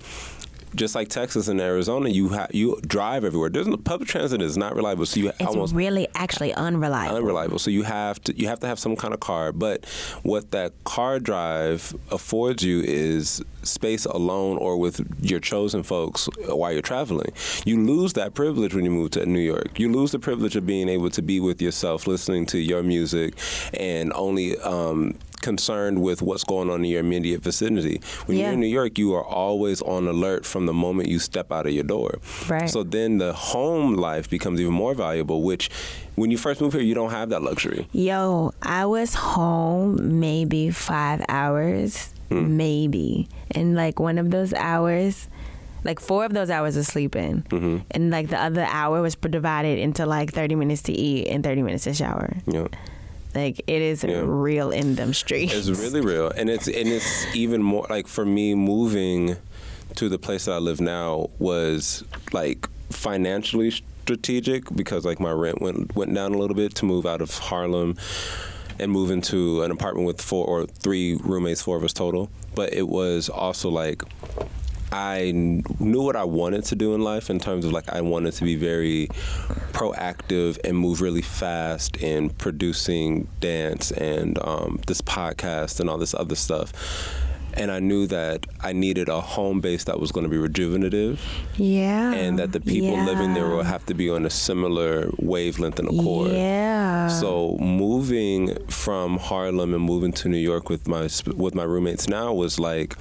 [0.74, 3.50] just like Texas and Arizona, you ha- you drive everywhere.
[3.50, 7.16] There's no, public transit is not reliable, so you It's almost really actually unreliable.
[7.16, 7.58] unreliable.
[7.58, 9.52] So you have to you have to have some kind of car.
[9.52, 9.84] But
[10.22, 16.72] what that car drive affords you is space alone or with your chosen folks while
[16.72, 17.32] you're traveling.
[17.64, 19.78] You lose that privilege when you move to New York.
[19.78, 23.34] You lose the privilege of being able to be with yourself, listening to your music,
[23.74, 24.58] and only.
[24.58, 28.00] Um, concerned with what's going on in your immediate vicinity.
[28.26, 28.44] When Yeah.
[28.44, 31.66] you're in New York, you are always on alert from the moment you step out
[31.66, 32.18] of your door.
[32.48, 32.70] Right.
[32.70, 35.68] So then the home life becomes even more valuable, which
[36.14, 37.86] when you first move here, you don't have that luxury.
[37.92, 42.56] Yo, I was home maybe five hours, Hmm.
[42.56, 43.28] maybe.
[43.50, 45.28] And like one of those hours,
[45.84, 47.44] like four of those hours of sleeping.
[47.50, 47.78] Mm-hmm.
[47.90, 51.62] And like the other hour was divided into like 30 minutes to eat and 30
[51.62, 52.36] minutes to shower.
[52.46, 52.68] Know,
[53.34, 54.22] Like it is Yeah.
[54.24, 55.54] real in them streets.
[55.54, 59.36] it's really real, and it's and it's even more like for me moving
[59.96, 65.60] to the place that I live now was like financially strategic because like my rent
[65.62, 67.96] went went down a little bit to move out of Harlem
[68.78, 72.30] and move into an apartment with four or three roommates, four of us total.
[72.54, 74.02] But it was also like
[74.92, 78.34] I knew what I wanted to do in life in terms of like I wanted
[78.34, 79.08] to be very
[79.72, 86.14] proactive and move really fast in producing dance and um, this podcast and all this
[86.14, 86.72] other stuff.
[87.54, 91.20] And I knew that I needed a home base that was going to be rejuvenative
[91.56, 92.12] yeah.
[92.12, 95.88] and that the people living there will have to be on a similar wavelength and
[95.88, 96.32] accord.
[96.32, 97.08] Yeah.
[97.08, 102.32] So moving from Harlem and moving to New York with my with my roommates now
[102.32, 102.96] was like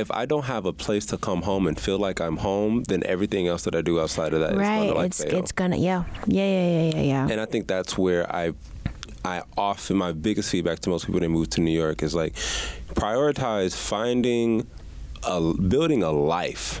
[0.00, 3.02] if I don't have a place to come home and feel like I'm home, then
[3.04, 4.76] everything else that I do outside of that is right.
[4.78, 5.38] going to like it's fail.
[5.38, 6.04] it's gonna yeah.
[6.26, 7.28] Yeah, yeah, yeah, yeah, yeah.
[7.30, 8.52] and I think that's where I
[9.24, 12.34] I often my biggest feedback to most people that move to New York is like
[12.94, 14.66] prioritize finding
[15.22, 16.80] a building a life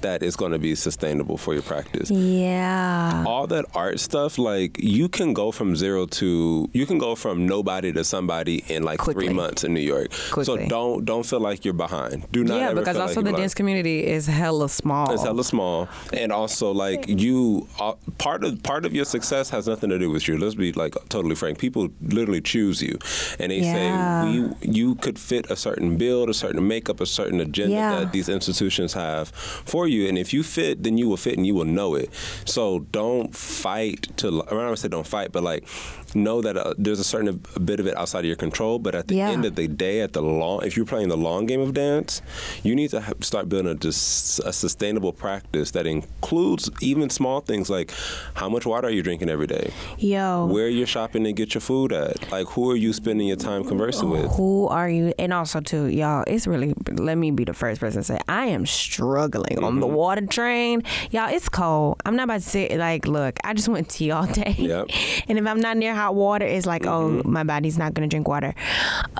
[0.00, 3.24] that is going to be sustainable for your practice yeah.
[3.26, 7.46] all that art stuff, like you can go from zero to you can go from
[7.46, 9.26] nobody to somebody in like Quickly.
[9.26, 10.10] three months in New York.
[10.30, 10.44] Quickly.
[10.44, 12.30] So don't don't feel like you're behind.
[12.32, 13.56] Do not yeah, because also like the dance behind.
[13.56, 15.12] community is hella small.
[15.12, 19.66] It's hella small, and also like you, uh, part of part of your success has
[19.66, 20.38] nothing to do with you.
[20.38, 21.58] Let's be like totally frank.
[21.58, 22.98] People literally choose you,
[23.38, 24.22] and they Yeah.
[24.24, 27.98] say we you could fit a certain build, a certain makeup, a certain agenda Yeah.
[28.00, 31.46] that these institutions have for you, and if you fit, then you will fit, and
[31.46, 32.10] you will know it.
[32.44, 34.42] So don't fight to.
[34.46, 35.66] I don't say don't fight, but like
[36.14, 38.78] know that uh, there's a certain bit of it outside of your control.
[38.78, 39.30] But at the Yeah.
[39.30, 42.22] end of the day, at the long, if you're playing the long game of dance,
[42.62, 47.68] you need to start building a, dis- a sustainable practice that includes even small things
[47.70, 47.92] like
[48.34, 50.46] how much water are you drinking every day, Yo.
[50.46, 53.64] where you're shopping and get your food at, like who are you spending your time
[53.64, 54.30] conversing with.
[54.32, 55.12] Who are you?
[55.18, 58.46] And also, too, y'all, it's really, let me be the first person to say, I
[58.46, 59.94] am struggling on the Mm-hmm.
[59.96, 60.82] water train.
[61.10, 62.00] Y'all, it's cold.
[62.04, 64.54] I'm not about to say, like, look, I just went tea all day.
[64.58, 64.88] Yep.
[65.28, 68.26] And if I'm not near hot water is like, oh, my body's not gonna drink
[68.26, 68.54] water.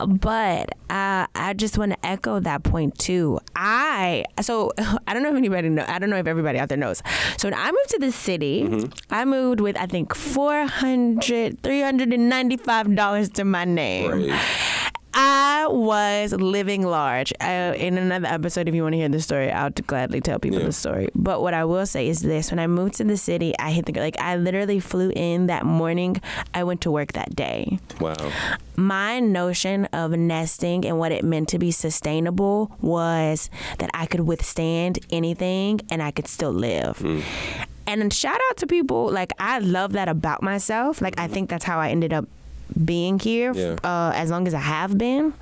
[0.07, 3.39] But uh, I just want to echo that point too.
[3.55, 4.73] I so
[5.07, 5.85] I don't know if anybody know.
[5.87, 7.03] I don't know if everybody out there knows.
[7.37, 13.29] So when I moved to the city, I moved with I think 400 395 dollars
[13.31, 14.11] to my name.
[14.31, 14.90] Right.
[15.13, 17.33] I was living large.
[17.41, 20.59] Uh, in another episode, if you want to hear the story, I'll gladly tell people
[20.61, 20.67] Yeah.
[20.67, 21.09] the story.
[21.15, 23.87] But what I will say is this: when I moved to the city, I hit
[23.87, 24.19] the like.
[24.21, 26.21] I literally flew in that morning.
[26.55, 27.79] I went to work that day.
[28.01, 28.15] Wow.
[28.77, 34.21] My notion of nesting and what it meant to be sustainable was that I could
[34.21, 37.05] withstand anything and I could still live.
[37.87, 41.03] And then shout out to people like I love that about myself.
[41.03, 42.27] Like I think that's how I ended up
[42.85, 43.77] being here Yeah.
[43.85, 45.33] uh, as long as I have been.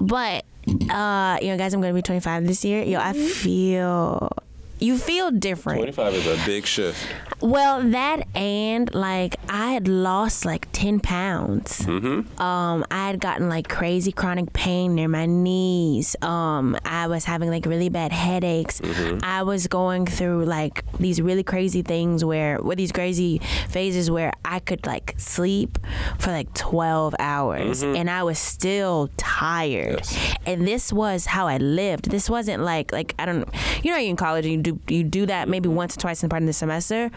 [0.00, 0.44] But
[0.90, 2.82] uh, you know, guys, I'm gonna be 25 this year.
[2.84, 4.30] Yo, I feel
[4.80, 5.78] you feel different.
[5.78, 7.06] 25 is a big shift.
[7.40, 11.80] Well, that and like I had lost like 10 pounds.
[11.80, 12.40] Mm-hmm.
[12.40, 16.16] Um, I had gotten like crazy chronic pain near my knees.
[16.22, 18.80] Um, I was having like really bad headaches.
[18.80, 19.18] Mm-hmm.
[19.22, 23.38] I was going through like these really crazy things where, with these crazy
[23.68, 25.78] phases where I could like sleep
[26.18, 30.00] for like 12 hours and I was still tired.
[30.00, 30.28] Mm-hmm.
[30.28, 30.36] Yes.
[30.46, 32.10] And this was how I lived.
[32.10, 33.48] This wasn't like like I don't
[33.82, 36.22] you know you're in college and you do you do that maybe once or twice
[36.22, 37.10] in part of the semester.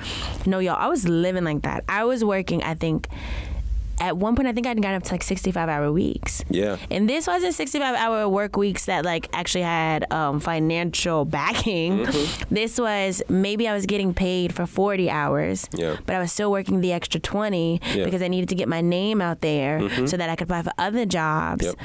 [0.46, 1.84] No, y'all, I was living like that.
[1.88, 3.08] I was working, I think
[4.00, 6.44] at one point I think I'd gotten up to like 65 hour weeks.
[6.50, 6.78] Yeah.
[6.90, 12.06] And this wasn't 65 hour work weeks that like actually had um, financial backing.
[12.08, 12.56] Mm-hmm.
[12.56, 15.98] This was maybe I was getting paid for 40 hours, Yeah.
[16.08, 17.78] but I was still working the extra 20 Yeah.
[17.94, 18.04] Mm-hmm.
[18.06, 20.74] because I needed to get my name out there so that I could apply for
[20.80, 21.66] other jobs.
[21.66, 21.76] Yep.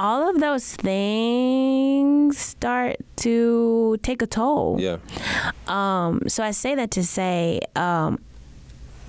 [0.00, 4.80] All of those things start to take a toll.
[4.80, 4.96] Yeah.
[5.66, 8.18] Um, so I say that to say, um,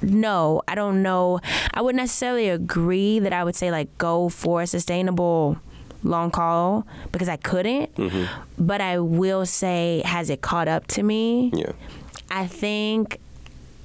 [0.01, 1.39] no, I don't know.
[1.73, 5.57] I wouldn't necessarily agree that I would say like go for a sustainable
[6.03, 7.95] long call because I couldn't.
[7.95, 8.25] Mm-hmm.
[8.59, 11.51] But I will say, has it caught up to me?
[11.53, 11.71] Yeah.
[12.29, 13.21] I think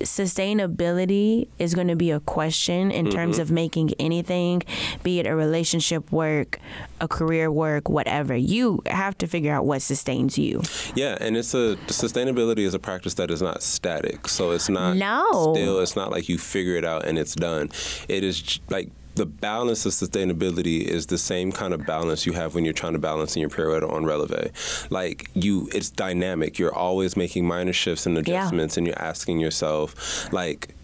[0.01, 3.15] sustainability is going to be a question in mm-hmm.
[3.15, 4.63] terms of making anything,
[5.03, 6.59] be it a relationship work,
[7.01, 8.35] a career work, whatever.
[8.35, 10.63] You have to figure out what sustains you.
[10.95, 14.29] Yeah, and it's a sustainability is a practice that is not static.
[14.29, 15.55] So it's not No.
[15.55, 15.81] still.
[15.81, 17.71] It's not like you figure it out and it's done.
[18.09, 22.55] It is like the balance of sustainability is the same kind of balance you have
[22.55, 24.53] when you're trying to balance in your period on releve.
[24.91, 26.59] Like you, it's dynamic.
[26.59, 30.75] You're always making minor shifts and adjustments, and you're asking yourself, like.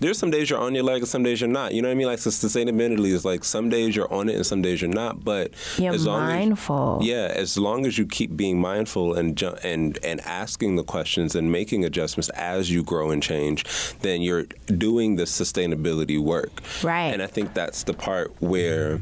[0.00, 1.74] There's some days you're on your leg and some days you're not.
[1.74, 2.06] You know what I mean?
[2.06, 5.24] Like so sustainability is like some days you're on it and some days you're not.
[5.24, 7.00] But You're as long as- mindful.
[7.02, 11.34] yeah, as long as you keep being mindful and ju- and and asking the questions
[11.34, 13.64] and making adjustments as you grow and change,
[14.00, 16.62] then you're doing the sustainability work.
[16.82, 17.12] Right.
[17.12, 19.00] And I think that's the part where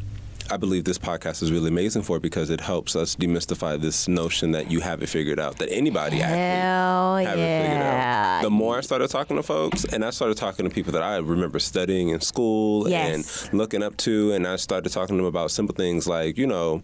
[0.51, 4.53] I believe this podcast is really amazing for because it helps us demystify this notion
[4.53, 8.43] that you have it figured out, that anybody actually Hell have it figured out.
[8.43, 11.17] The more I started talking to folks, and I started talking to people that I
[11.17, 13.45] remember studying in school Yes.
[13.49, 16.47] and looking up to, and I started talking to them about simple things like, you
[16.47, 16.83] know,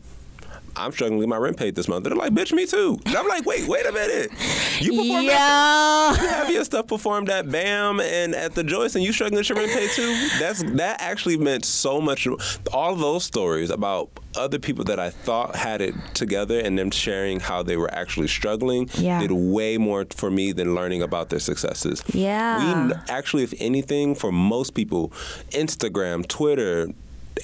[0.77, 2.05] I'm struggling to get my rent paid this month.
[2.05, 2.99] They're like, bitch, me too.
[3.07, 4.31] And I'm like, wait, wait a minute.
[4.81, 6.23] You perform that Yo.
[6.23, 9.49] you have your stuff performed at BAM and at the Joyce, and you struggling to
[9.49, 10.29] get your rent paid too.
[10.39, 12.27] That's that actually meant so much.
[12.73, 17.39] All those stories about other people that I thought had it together and them sharing
[17.39, 19.21] how they were actually struggling Yeah.
[19.21, 22.03] did way more for me than learning about their successes.
[22.15, 22.87] Yeah.
[22.89, 25.13] We actually, if anything, for most people,
[25.51, 26.89] Instagram, Twitter.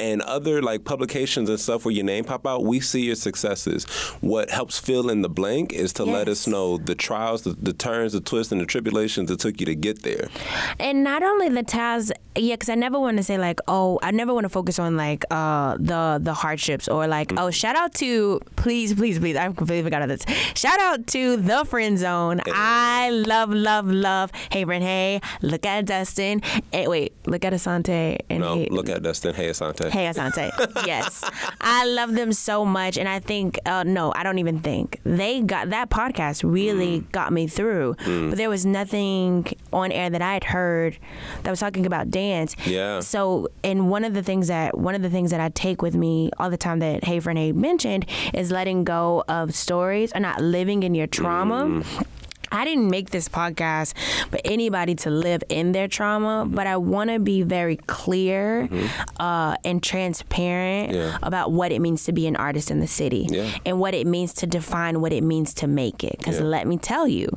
[0.01, 3.85] And other like publications and stuff where your name pop out, we see your successes.
[4.20, 7.72] What helps fill in the blank is to let us know the trials, the, the
[7.72, 10.29] turns, the twists, and the tribulations that took you to get there.
[10.79, 14.11] And not only the tasks, yeah, because I never want to say like, oh, I
[14.12, 17.94] never want to focus on like uh the the hardships or like, oh, shout out
[17.94, 20.37] to please, please, please, I completely forgot about this.
[20.55, 22.40] Shout out to the friend zone.
[22.46, 24.31] I love, love, love.
[24.51, 24.85] Hey, Brent.
[24.85, 26.40] Hey, look at Dustin.
[26.72, 28.18] Hey, wait, look at Asante.
[28.31, 29.35] And No, hey, look at Dustin.
[29.35, 29.77] Hey, Asante.
[29.86, 30.50] Hey Asante.
[30.86, 31.24] yes.
[31.60, 35.00] I love them so much and I think uh, no, I don't even think.
[35.04, 37.12] They got that podcast really mm.
[37.12, 37.94] got me through.
[38.00, 38.30] Mm.
[38.30, 40.98] But there was nothing on air that I had heard
[41.42, 42.56] that was talking about dance.
[42.66, 43.00] Yeah.
[43.00, 45.94] So and one of the things that one of the things that I take with
[45.94, 50.40] me all the time that Hey Renee mentioned is letting go of stories or not
[50.40, 51.64] living in your trauma.
[51.64, 52.06] Mm.
[52.50, 53.94] I didn't make this podcast
[54.30, 58.68] for anybody to live in their trauma, but I want to be very clear
[59.20, 61.18] uh, and transparent Yeah.
[61.22, 63.50] about what it means to be an artist in the city Yeah.
[63.66, 66.16] and what it means to define what it means to make it.
[66.18, 66.46] Because Yeah.
[66.46, 67.28] let me tell you,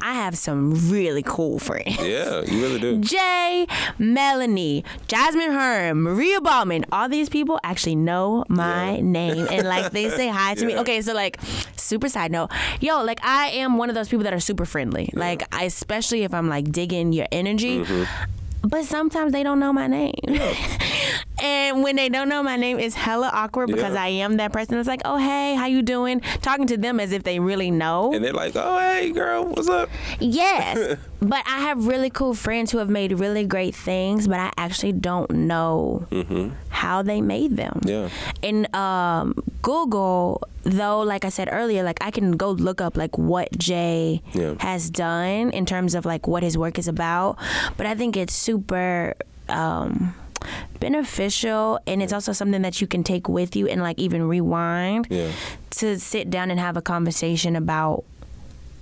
[0.00, 1.96] I have some really cool friends.
[1.98, 3.00] Yeah, you really do.
[3.00, 3.66] Jay,
[3.98, 9.00] Melanie, Jasmine Hearn, Maria Bauman, all these people actually know my Yeah.
[9.02, 10.78] name and like they say hi to me.
[10.78, 11.38] Okay, so like
[11.76, 15.10] super side note, yo, like I am one of those people that are super friendly.
[15.14, 17.78] Like I, especially if I'm like digging your energy.
[17.80, 18.32] Mm-hmm.
[18.68, 20.14] But sometimes they don't know my name.
[21.42, 24.02] and when they don't know my name, it's hella awkward because Yeah.
[24.02, 26.20] I am that person that's like, oh, hey, how you doing?
[26.42, 28.12] Talking to them as if they really know.
[28.12, 29.88] And they're like, "Oh, hey, girl, what's up?"
[30.18, 30.98] Yes.
[31.20, 34.92] but I have really cool friends who have made really great things, but I actually
[34.92, 36.06] don't know
[36.68, 37.80] how they made them.
[37.84, 38.08] Yeah.
[38.42, 43.16] In um, Google, though, like I said earlier, like I can go look up like
[43.16, 44.54] what Jay Yeah.
[44.60, 47.38] has done in terms of like what his work is about.
[47.76, 49.14] But I think it's super
[49.48, 50.14] um
[50.80, 55.06] beneficial and it's also something that you can take with you and like even rewind
[55.10, 55.30] Yeah.
[55.70, 58.04] to sit down and have a conversation about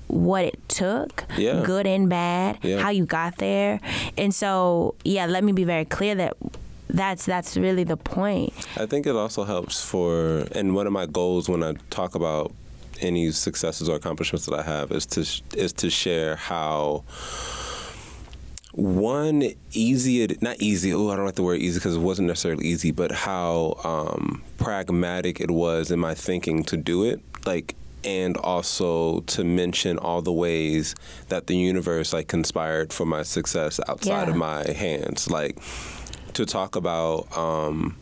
[0.08, 1.62] what it took, Yeah.
[1.64, 2.78] good and bad, Yeah.
[2.80, 3.80] how you got there.
[4.16, 6.36] And so, yeah, let me be very clear that
[6.90, 8.52] that's that's really the point.
[8.76, 12.52] I think it also helps for, and one of my goals when I talk about
[13.00, 15.20] any successes or accomplishments that I have is to
[15.56, 17.02] is to share how
[18.72, 22.26] one easy it not easy oh i don't like the word easy because it wasn't
[22.26, 27.76] necessarily easy but how um, pragmatic it was in my thinking to do it like
[28.04, 30.94] and also to mention all the ways
[31.28, 34.30] that the universe like conspired for my success outside Yeah.
[34.30, 35.30] of my hands.
[35.30, 35.58] Like
[36.34, 37.96] to talk about um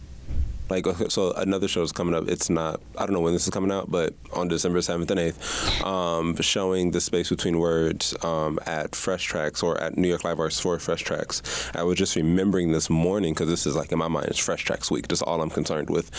[0.71, 2.27] like so another show is coming up.
[2.29, 5.21] It's not i don't know when this is coming out but on december 7th and
[5.21, 10.25] 8th um, showing the space between words um, at fresh tracks or at new york
[10.25, 11.43] live arts for fresh tracks.
[11.75, 14.65] I was just remembering this morning because this is like in my mind it's fresh
[14.65, 15.09] tracks week.
[15.09, 16.11] That's all i'm concerned with.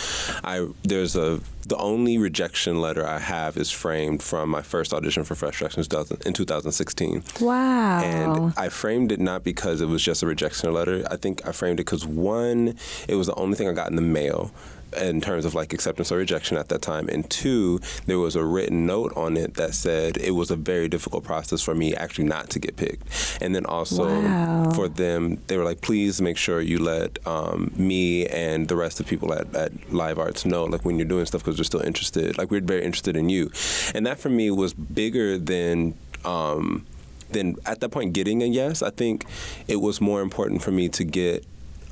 [0.43, 5.23] I there's a the only rejection letter i have is framed from my first audition
[5.23, 7.99] for fresh 2000 in 2016 Wow.
[8.03, 11.05] and I framed it not because it was just a rejection letter.
[11.09, 12.75] I think I framed it because one,
[13.07, 14.51] it was the only thing I got in the mail
[14.97, 17.09] in terms of like acceptance or rejection at that time.
[17.09, 20.87] And two, there was a written note on it that said it was a very
[20.87, 23.03] difficult process for me actually not to get picked.
[23.41, 24.71] And then also Wow.
[24.71, 28.99] for them, they were like, please make sure you let um, me and the rest
[28.99, 31.81] of people at, at Live Arts know, like when you're doing stuff, because we're still
[31.81, 32.37] interested.
[32.37, 33.51] Like we're very interested in you.
[33.93, 35.95] And that for me was bigger than.
[36.25, 36.85] Um,
[37.31, 39.25] then at that point getting a yes, I think
[39.67, 41.45] it was more important for me to get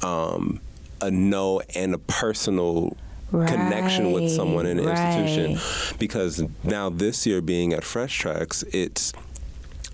[0.04, 0.60] um,
[1.02, 2.96] a no and a personal
[3.32, 8.64] connection with someone in an Right, institution because now this year being at Fresh Tracks,
[8.74, 9.14] it's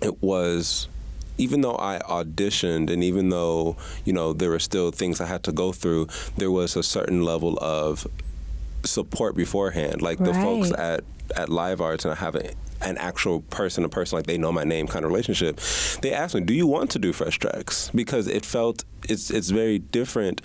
[0.02, 0.88] it was
[1.36, 5.44] even though I auditioned and even though you know there were still things I had
[5.44, 8.06] to go through, there was a certain level of
[8.84, 10.02] support beforehand.
[10.02, 11.04] Like the folks at
[11.36, 12.50] at Live Arts, and I have a,
[12.80, 15.60] an actual person, a person like they know my name kind of relationship.
[16.02, 19.50] They asked me, "Do you want to do Fresh Tracks?" Because it felt it's it's
[19.50, 20.40] very different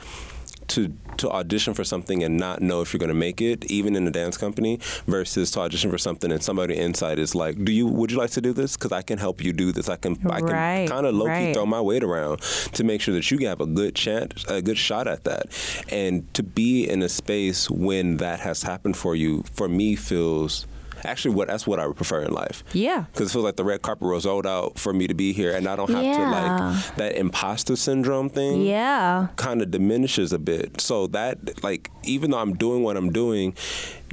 [0.70, 3.96] to to audition for something and not know if you're going to make it, even
[3.96, 7.72] in a dance company, versus to audition for something and somebody inside is like, "Do
[7.72, 8.76] you would you like to do this?
[8.76, 9.90] Because I can help you do this.
[9.90, 11.54] I can I can kind of low key right.
[11.54, 12.42] throw my weight around
[12.74, 15.46] to make sure that you have a good chance, a good shot at that,
[15.90, 20.66] and to be in a space when that has happened for you, for me feels.
[21.06, 22.64] Actually, what that's what I would prefer in life.
[22.74, 23.06] Yeah.
[23.12, 25.56] because it feels like the red carpet was rolled out for me to be here,
[25.56, 29.28] and I don't have to like that imposter syndrome thing Yeah.
[29.36, 30.80] kind of diminishes a bit.
[30.82, 33.56] So that like even though I'm doing what I'm doing,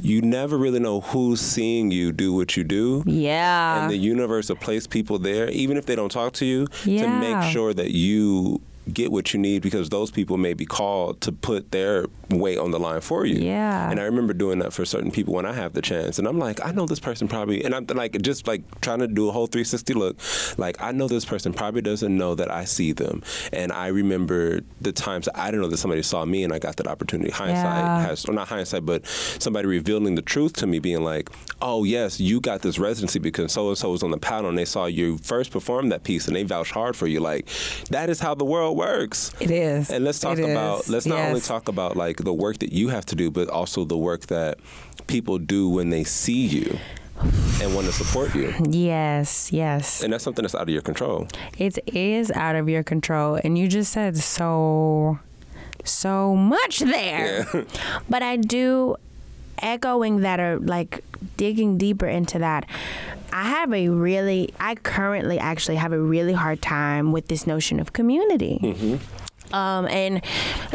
[0.03, 3.03] you never really know who's seeing you do what you do.
[3.07, 3.83] Yeah.
[3.83, 7.09] And the universe will place people there, even if they don't talk to you, to
[7.21, 8.61] make sure that you
[8.93, 12.71] get what you need because those people may be called to put their weight on
[12.71, 13.37] the line for you.
[13.37, 13.91] Yeah.
[13.91, 16.19] And I remember doing that for certain people when I have the chance.
[16.19, 19.07] And I'm like, I know this person probably, and I'm like, just like trying to
[19.09, 20.19] do a whole 360 look.
[20.59, 23.23] Like, I know this person probably doesn't know that I see them.
[23.53, 26.77] And I remember the times I didn't know that somebody saw me and I got
[26.77, 27.31] that opportunity.
[27.31, 28.07] Hindsight Yeah.
[28.07, 31.31] has, or not hindsight, but somebody revealing the truth to me, being like,
[31.63, 34.59] oh, yes, you got this residency because so and so was on the panel and
[34.59, 37.21] they saw you first perform that piece and they vouched hard for you.
[37.21, 37.49] Like,
[37.91, 39.33] that is how the world works.
[39.41, 39.91] It is.
[39.91, 40.89] And let's talk It about is.
[40.89, 43.85] let's not only talk about like the work that you have to do, but also
[43.85, 44.59] the work that
[45.07, 46.79] people do when they see you
[47.63, 48.49] and want to support you.
[48.71, 50.03] Yes, yes.
[50.03, 51.29] And that's something that's out of your control.
[51.59, 53.39] It is out of your control.
[53.45, 55.19] And you just said so,
[55.85, 57.47] so much there.
[57.55, 57.65] Yeah.
[58.09, 58.97] But I do
[59.63, 61.05] echoing that or like
[61.37, 62.67] digging deeper into that.
[63.33, 67.79] I have a really I currently actually have a really hard time with this notion
[67.81, 68.99] of community.
[69.53, 70.25] Um, and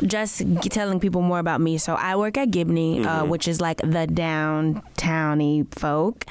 [0.06, 1.78] just g- telling people more about me.
[1.78, 6.26] So I work at Gibney, uh, which is like the downtowny folk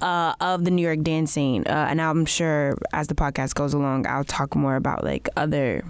[0.00, 1.62] uh, of the New York dance scene.
[1.66, 5.84] Uh, and I'm sure as the podcast goes along, I'll talk more about like other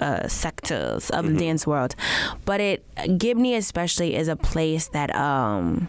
[0.00, 1.94] uh, sectors of the dance world.
[2.44, 2.84] But it
[3.18, 5.88] Gibney especially is a place that um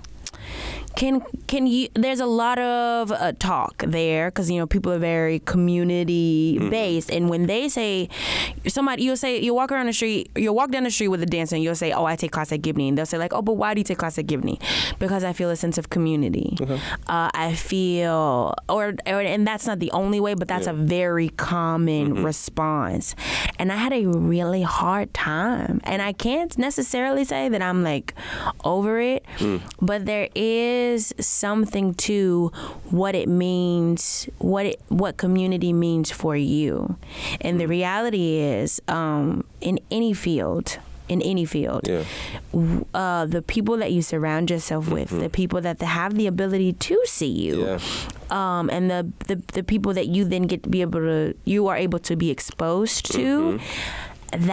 [0.95, 4.99] can can you there's a lot of uh, talk there because you know people are
[4.99, 8.09] very community based and when they say
[8.67, 11.25] somebody you'll say you'll walk around the street you'll walk down the street with a
[11.25, 12.87] dancer and you'll say oh i take class at gibney.
[12.89, 14.59] And they'll say like oh but why do you take class at gibney?
[14.99, 16.57] Because i feel a sense of community.
[17.07, 21.29] Uh, i feel or, or and that's not the only way but that's a very
[21.29, 23.15] common response.
[23.57, 25.81] And i had a really hard time.
[25.83, 28.13] And i can't necessarily say that i'm like
[28.63, 29.25] over it
[29.81, 30.78] but there is
[31.19, 32.51] something to
[32.99, 36.95] what it means what it what community means for you
[37.41, 40.77] and the reality is um, in any field
[41.09, 42.03] in any field Yeah.
[42.93, 46.95] uh, the people that you surround yourself with the people that have the ability to
[47.05, 47.79] see you Yeah.
[48.39, 51.65] um, and the, the the people that you then get to be able to you
[51.69, 53.57] are able to be exposed to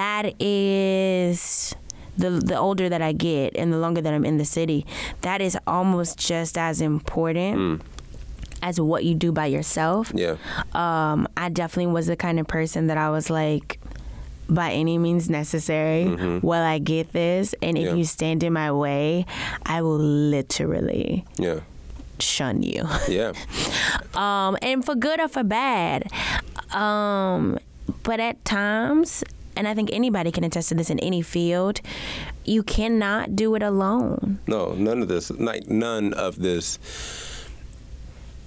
[0.01, 1.74] that is
[2.16, 4.86] the the older that I get and the longer that I'm in the city
[5.22, 7.82] that is almost just as important
[8.62, 10.36] as what you do by yourself Yeah.
[10.72, 13.78] um, I definitely was the kind of person that I was like,
[14.48, 16.06] by any means necessary,
[16.40, 17.54] will I get this?
[17.60, 17.94] And if Mm-hmm.
[17.94, 17.98] Yeah.
[17.98, 19.26] you stand in my way,
[19.66, 21.60] I will literally Yeah.
[22.18, 22.88] shun you.
[23.08, 23.32] Yeah.
[24.14, 26.08] um, and for good or for bad.
[26.72, 27.58] Um,
[28.02, 29.22] but at times,
[29.57, 31.80] and I think anybody can attest to this in any field,
[32.44, 34.38] you cannot do it alone.
[34.46, 35.30] No, none of this.
[35.30, 36.78] Like none of this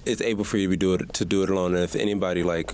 [0.06, 1.76] is able for you to do it to do it alone.
[1.76, 2.72] And if anybody like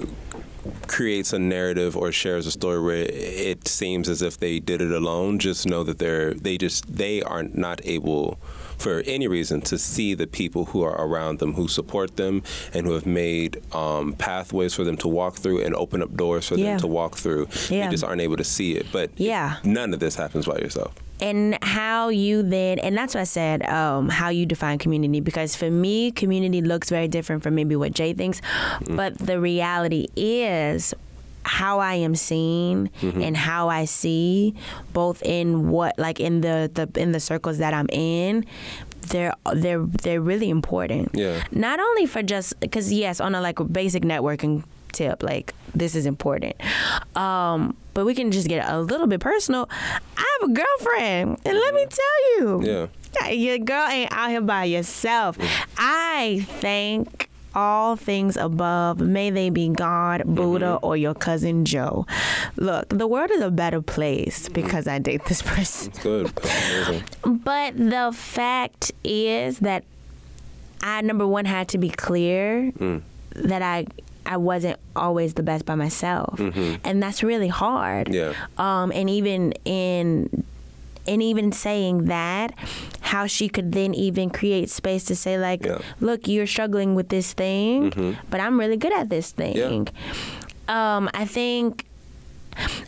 [0.88, 4.91] creates a narrative or shares a story where it seems as if they did it
[4.91, 8.38] alone, just know that they're they just they are not able
[8.78, 12.86] for any reason to see the people who are around them who support them and
[12.86, 16.55] who have made um, pathways for them to walk through and open up doors for
[16.55, 16.71] Yeah.
[16.71, 17.47] them to walk through.
[17.69, 17.86] Yeah.
[17.86, 18.86] They just aren't able to see it.
[18.91, 19.57] But Yeah.
[19.63, 20.93] none of this happens by yourself.
[21.21, 25.55] and how you then and that's what i said um, how you define community because
[25.55, 28.41] for me community looks very different from maybe what jay thinks
[28.89, 30.93] but the reality is
[31.45, 33.21] how I am seen mm-hmm.
[33.21, 34.55] and how I see
[34.93, 38.45] both in what like in the, the in the circles that I'm in
[39.09, 41.11] they're they're they're really important.
[41.13, 41.43] Yeah.
[41.51, 46.05] not only for just because yes on a like basic networking tip like this is
[46.05, 46.55] important.
[47.15, 49.69] Um but we can just get a little bit personal.
[50.17, 52.59] I have a girlfriend and let me mm-hmm.
[52.59, 52.89] tell you.
[53.21, 53.29] Yeah.
[53.29, 55.37] your girl ain't out here by yourself.
[55.37, 55.71] Mm-hmm.
[55.77, 60.86] I thank all things above may they be god buddha mm-hmm.
[60.86, 62.06] or your cousin joe
[62.58, 64.53] look the world is a better place mm-hmm.
[64.53, 66.32] because i date this person It's good.
[66.43, 67.03] Amazing.
[67.24, 69.84] but the fact is that
[70.86, 73.01] I number one had to be clear mm.
[73.36, 73.88] that I
[74.26, 76.76] I wasn't always the best by myself, mm-hmm.
[76.84, 78.14] and that's really hard.
[78.14, 78.34] Yeah.
[78.58, 80.43] Um, and even in
[81.08, 82.53] and even saying that,
[83.01, 85.80] how she could then even create space to say like, Yeah.
[85.99, 89.88] look, you're struggling with this thing, but I'm really good at this thing.
[90.68, 91.86] Um, I think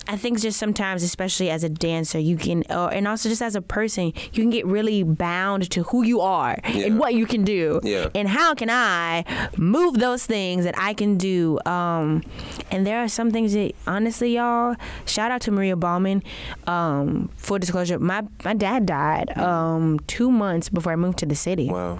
[0.08, 3.54] I think just sometimes, especially as a dancer, you can, or, and also just as
[3.56, 6.86] a person, you can get really bound to who you are Yeah.
[6.86, 8.08] and what you can do, Yeah.
[8.14, 9.24] and how can I
[9.56, 11.58] move those things that I can do.
[11.66, 12.22] Um,
[12.70, 16.22] and there are some things that, honestly, y'all, shout out to Maria Bauman.
[16.66, 21.34] Um, full disclosure, my my dad died um, two months before I moved to the
[21.34, 21.98] city Wow.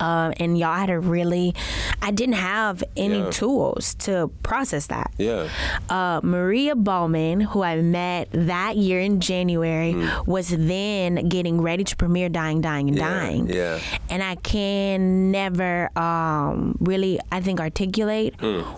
[0.00, 1.54] Um, and y'all had to really
[2.02, 3.30] i didn't have any Yeah.
[3.30, 5.48] tools to process that Yeah.
[5.88, 9.94] uh, maria bauman who i met that year in january
[10.26, 13.00] was then getting ready to premiere dying dying and Mm.
[13.00, 13.78] Yeah, dying yeah.
[14.10, 18.34] and i can never um, really i think articulate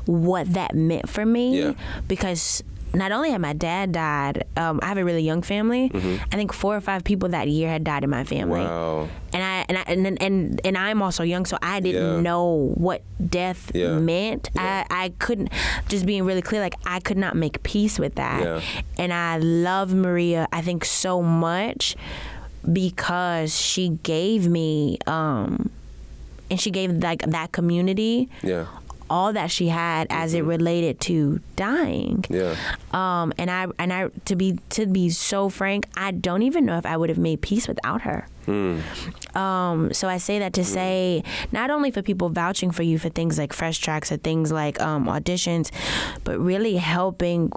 [0.06, 1.62] what that meant for me Mm.
[1.62, 1.72] Yeah.
[2.08, 2.62] because
[2.96, 5.90] not only had my dad died, um, I have a really young family.
[6.32, 9.04] I think four or five people that year had died in my family Mm-hmm.
[9.04, 9.08] Wow.
[9.32, 12.20] and I and I, and, and and I'm also young, so I didn't Yeah.
[12.20, 13.98] know what death Yeah.
[13.98, 14.50] meant.
[14.54, 14.84] Yeah.
[14.90, 15.50] I I couldn't
[15.88, 18.62] just being really clear, like I could not make peace with that.
[18.98, 20.48] And I love Maria.
[20.52, 21.96] I think so much
[22.72, 25.70] because she gave me um,
[26.50, 28.66] and she gave like that community Yeah.
[29.08, 32.24] All that she had as it related to dying.
[32.28, 32.56] Yeah.
[32.92, 36.76] Um, and I and I to be to be so frank, I don't even know
[36.78, 38.26] if I would have made peace without her.
[39.34, 43.08] Um, so I say that to say not only for people vouching for you for
[43.08, 45.70] things like fresh tracks or things like um, auditions,
[46.24, 47.50] but really helping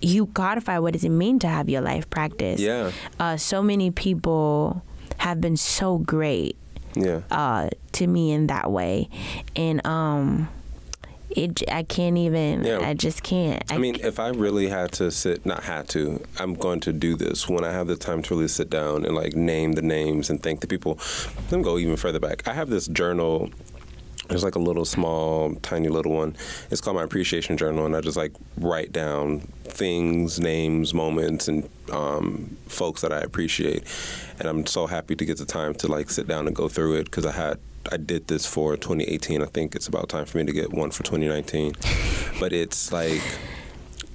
[0.00, 2.60] you codify what does it mean to have your life practice.
[2.60, 2.92] Yeah.
[3.18, 4.82] Uh, so many people
[5.18, 6.56] have been so great
[6.94, 7.22] Yeah.
[7.30, 9.08] uh, to me in that way,
[9.56, 10.48] and um,
[11.36, 12.64] it I can't even.
[12.64, 12.80] Yeah.
[12.80, 13.62] I just can't.
[13.70, 17.16] I mean, if I really had to sit, not had to, I'm going to do
[17.16, 20.30] this when I have the time to really sit down and like name the names
[20.30, 20.98] and thank the people.
[21.50, 22.46] Let me go even further back.
[22.48, 23.50] I have this journal.
[24.28, 26.36] There's like a little small, tiny little one.
[26.70, 31.68] It's called my appreciation journal, and I just like write down things, names, moments, and
[31.92, 33.84] um, folks that I appreciate.
[34.40, 36.96] And I'm so happy to get the time to like sit down and go through
[36.96, 37.60] it because I had
[37.90, 39.42] I did this for 2018.
[39.42, 41.74] I think it's about time for me to get one for 2019.
[42.40, 43.22] but it's like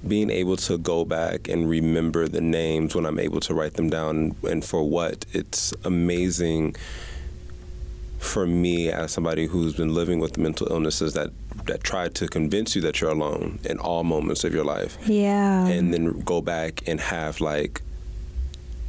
[0.06, 3.88] being able to go back and remember the names when I'm able to write them
[3.88, 6.76] down and for what it's amazing
[8.18, 11.30] for me as somebody who's been living with mental illnesses that
[11.66, 15.66] that try to convince you that you're alone in all moments of your life yeah.
[15.66, 17.82] and then go back and have like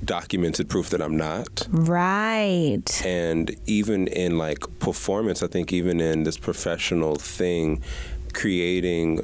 [0.06, 3.02] documented proof that I'm not right.
[3.06, 7.82] and even in like performance i think even in this professional thing
[8.34, 9.22] creating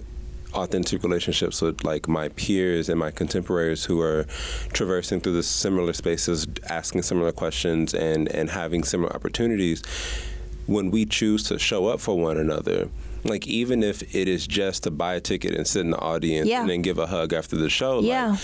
[0.53, 4.23] authentic relationships with like my peers and my contemporaries who are
[4.73, 9.83] traversing through the similar spaces asking similar questions and and having similar opportunities
[10.65, 12.89] when we choose to show up for one another
[13.23, 16.47] like even if it is just to buy a ticket and sit in the audience
[16.47, 16.61] Yeah.
[16.61, 18.31] and then give a hug after the show Yeah.
[18.31, 18.39] like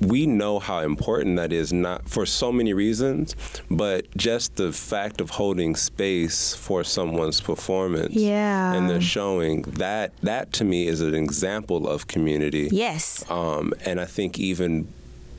[0.00, 3.34] we know how important that is not for so many reasons
[3.70, 8.74] but just the fact of holding space for someone's performance Yeah.
[8.74, 13.24] and their showing that that to me is an example of community Yes.
[13.30, 14.88] um, and I think even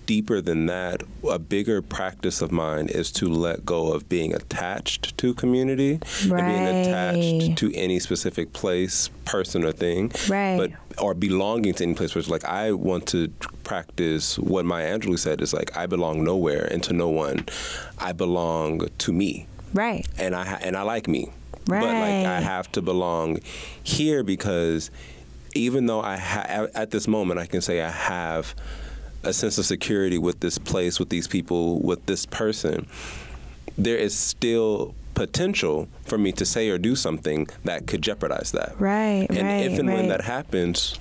[0.10, 5.16] deeper than that, a bigger practice of mine is to let go of being attached
[5.20, 10.12] to community and being attached to any specific place, person, or thing.
[10.28, 10.58] Right.
[10.58, 13.28] But or belonging to any place where it's like I want to
[13.64, 17.46] practice what Maya Angelou said is like I belong nowhere and to no one.
[18.00, 19.46] I belong to me
[19.76, 20.08] Right.
[20.18, 21.30] and I and I like me.
[21.68, 21.82] Right.
[21.82, 23.42] But like I have to belong
[23.84, 24.90] here because
[25.54, 28.56] even though I ha- at this moment I can say I have
[29.24, 32.88] a sense of security with this place, with these people, with this person,
[33.78, 38.80] there is still potential for me to say or do something that could jeopardize that.
[38.80, 39.28] Right.
[39.30, 39.66] And right.
[39.66, 39.98] if and right.
[39.98, 40.98] when that happens,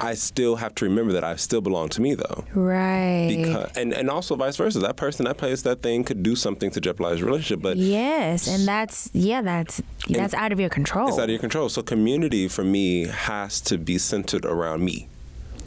[0.00, 2.44] I still have to remember that I still belong to me though.
[2.54, 3.28] Right.
[3.28, 4.78] Because, and, and also vice versa.
[4.80, 8.66] That person, that place, that thing could do something to jeopardize relationship, but yes, and
[8.66, 11.08] that's yeah, that's that's out of your control.
[11.08, 11.68] it's out of your control.
[11.68, 15.08] So community for me has to be centered around me.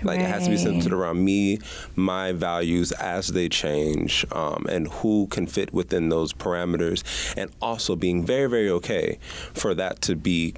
[0.03, 1.59] Like it has to be centered around me,
[1.95, 7.03] my values as they change, um, and who can fit within those parameters,
[7.37, 9.19] and also being very, very okay
[9.53, 10.55] for that to be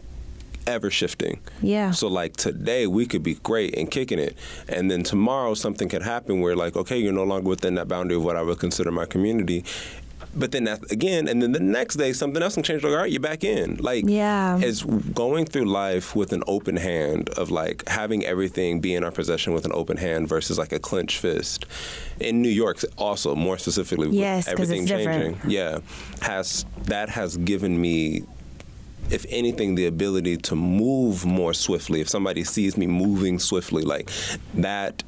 [0.65, 1.39] ever shifting.
[1.61, 1.91] Yeah.
[1.91, 4.37] So like today we could be great and kicking it,
[4.67, 8.17] and then tomorrow something could happen where like okay you're no longer within that boundary
[8.17, 9.65] of what I would consider my community.
[10.35, 12.83] But then that again, and then the next day something else can change.
[12.83, 13.77] Like, all right, you're back in.
[13.77, 14.57] Like, Yeah.
[14.59, 19.11] it's going through life with an open hand of like having everything be in our
[19.11, 21.65] possession with an open hand versus like a clenched fist.
[22.19, 25.35] In New York, also more specifically, with Yes, everything it's different.
[25.41, 25.51] changing.
[25.51, 25.79] Yeah,
[26.21, 28.23] has that has given me
[29.11, 31.99] if anything, the ability to move more swiftly.
[31.99, 34.09] If somebody sees me moving swiftly, like
[34.55, 35.03] that,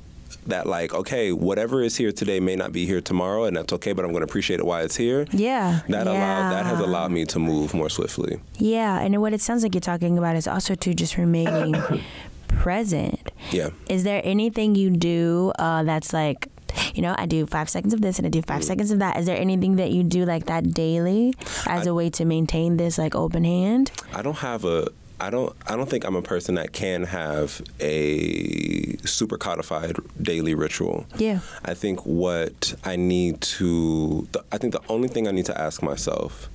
[0.47, 3.93] that like, okay, whatever is here today may not be here tomorrow, and that's okay.
[3.93, 5.25] But I'm going to appreciate it while it's here.
[5.31, 5.81] Yeah.
[5.89, 8.39] That allowed that has allowed me to move more swiftly.
[8.57, 11.75] Yeah, and what it sounds like you're talking about is also to just remaining
[12.47, 13.31] present.
[13.51, 13.69] Yeah.
[13.89, 16.47] Is there anything you do uh, that's like,
[16.93, 18.65] you know, I do five seconds of this and I do five Mm.
[18.65, 19.17] seconds of that.
[19.17, 21.33] Is there anything that you do like that daily
[21.67, 23.91] as a way to maintain this like open hand?
[24.13, 24.89] I don't have a.
[25.20, 25.55] I don't.
[25.68, 31.05] I don't think I'm a person that can have a super codified daily ritual.
[31.16, 31.39] Yeah.
[31.63, 34.28] I think what I need to.
[34.32, 36.49] The, I think the only thing I need to ask myself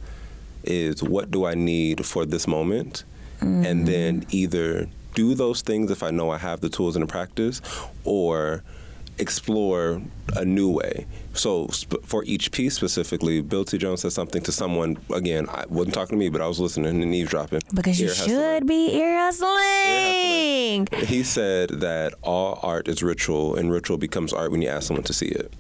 [0.62, 3.04] is what do I need for this moment,
[3.40, 3.86] and mm.
[3.86, 7.62] then either do those things if I know I have the tools and the practice,
[8.04, 8.62] or
[9.20, 10.02] explore
[10.36, 11.06] a new way.
[11.34, 13.78] So sp- for each piece specifically, Bill T.
[13.78, 14.96] Jones said something to someone.
[15.14, 17.60] Again, I wasn't talking to me, but I was listening and eavesdropping.
[17.74, 18.36] Because you Ear hustling.
[18.36, 20.88] should be ear hustling.
[21.06, 25.04] He said that all art is ritual, and ritual becomes art when you ask someone
[25.04, 25.52] to see it.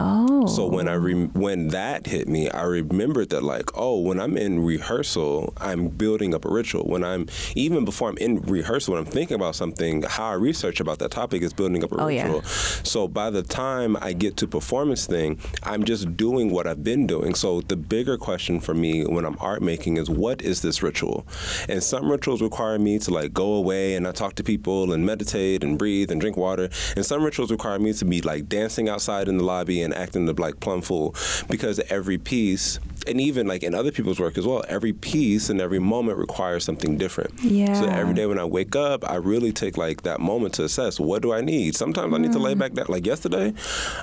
[0.00, 0.46] Oh.
[0.46, 0.98] So when I oh.
[0.98, 5.88] re- when that hit me, I remembered that like, oh, when I'm in rehearsal, I'm
[5.88, 6.84] building up a ritual.
[6.84, 10.80] When I'm even before I'm in rehearsal, when I'm thinking about something, how I research
[10.80, 12.24] about that topic is building up a Oh, yeah.
[12.24, 12.42] ritual.
[12.42, 17.06] So by the time I get to performance thing, I'm just doing what I've been
[17.06, 17.34] doing.
[17.34, 21.26] So the bigger question for me when I'm art making is what is this ritual?
[21.68, 25.04] And some rituals require me to like go away and not talk to people and
[25.04, 26.68] meditate and breathe and drink water.
[26.96, 30.26] And some rituals require me to be like dancing outside in the lobby and acting
[30.26, 31.14] the like plum fool
[31.48, 35.60] because every piece and even like in other people's work as well, every piece and
[35.62, 37.32] every moment requires something different.
[37.42, 40.64] yeah So every day when I wake up, I really take like that moment to
[40.64, 41.74] assess what do I need.
[41.74, 42.58] Sometimes I need to lay Mm.
[42.58, 42.86] back down.
[42.88, 43.54] Like yesterday,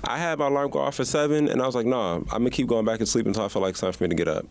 [0.04, 2.50] I had my alarm go off at seven, and I was like, "Nah, I'm gonna
[2.50, 4.28] keep going back and sleep until I feel like it's time for me to get
[4.28, 4.46] up."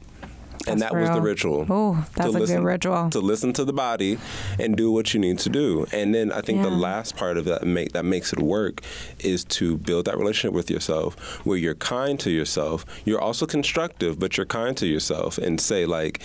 [0.66, 1.66] And That's that was the ritual.
[1.68, 3.10] Oh, that's To a listen- good ritual.
[3.10, 4.18] To listen to the body
[4.58, 5.86] and do what you need to do.
[5.92, 8.80] And then I think the last part of that make that makes it work
[9.20, 11.14] is to build that relationship with yourself
[11.46, 12.84] where you're kind to yourself.
[13.04, 16.20] You're also constructive, but you're kind to yourself and say like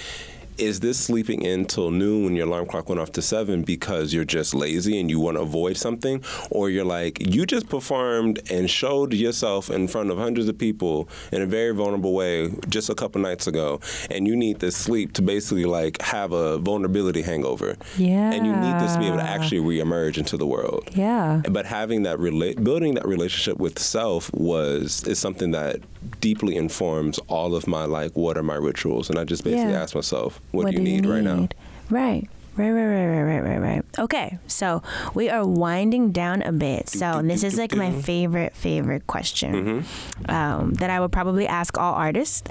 [0.60, 4.14] is this sleeping in till noon when your alarm clock went off to seven because
[4.14, 6.24] you're just lazy and you want to avoid something?
[6.51, 11.10] Or you're like, you just performed and showed yourself in front of hundreds of people
[11.32, 13.80] in a very vulnerable way just a couple nights ago,
[14.10, 17.78] and you need this sleep to basically like have a vulnerability hangover.
[17.97, 18.32] Yeah.
[18.32, 20.89] And you need this to be able to actually reemerge into the world.
[20.93, 21.41] Yeah.
[21.49, 25.80] But having that rela- building that relationship with self was is something that
[26.21, 29.81] deeply informs all of my like what are my rituals, and I just basically Yeah.
[29.81, 31.47] ask myself, what, do you need, right now?
[31.89, 32.27] Right.
[32.57, 33.85] Right, right, right, right, right, right, right.
[33.99, 34.83] Okay, so
[35.13, 36.89] we are winding down a bit.
[36.89, 40.29] So this is like my favorite, favorite question Mm-hmm.
[40.31, 42.43] um, that I would probably ask all artists.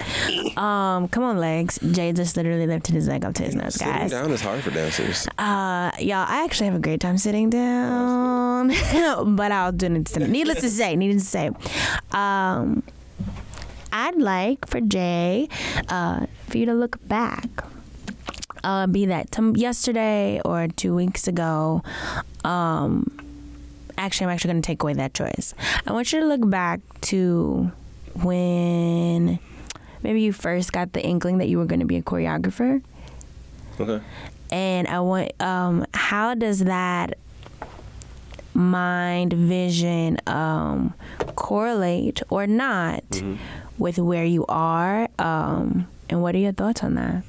[0.57, 1.77] Um, come on, legs.
[1.91, 4.09] Jay just literally lifted his leg up to his nose, Sitting guys.
[4.09, 5.27] Sitting down is hard for dancers.
[5.37, 8.69] Uh, y'all, I actually have a great time sitting down,
[9.35, 10.17] but I'll do it.
[10.27, 11.49] Needless to say, needless to say,
[12.13, 12.81] um,
[13.91, 15.47] I'd like for Jay,
[15.87, 17.47] uh, for you to look back.
[18.63, 21.81] Uh, be that tom yesterday or two weeks ago.
[22.43, 23.09] Um,
[23.97, 25.53] actually, I'm actually going to take away that choice.
[25.87, 27.71] I want you to look back to
[28.15, 29.39] when
[30.03, 32.81] maybe you first got the inkling that you were going to be a choreographer
[33.79, 34.03] Okay.
[34.51, 37.17] and I want um how does that
[38.53, 40.93] mind vision um
[41.35, 43.03] correlate or not
[43.79, 47.23] with where you are um and what are your thoughts on that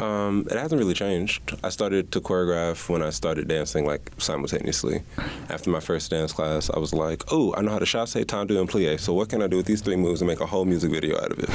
[0.00, 1.42] Um, it hasn't really changed.
[1.64, 5.02] I started to choreograph when I started dancing like simultaneously.
[5.50, 8.54] After my first dance class, I was like, "Oh, I know how to chasse, tendu,
[8.60, 8.98] and plie.
[9.00, 11.16] So what can I do with these three moves and make a whole music video
[11.22, 11.50] out of it?"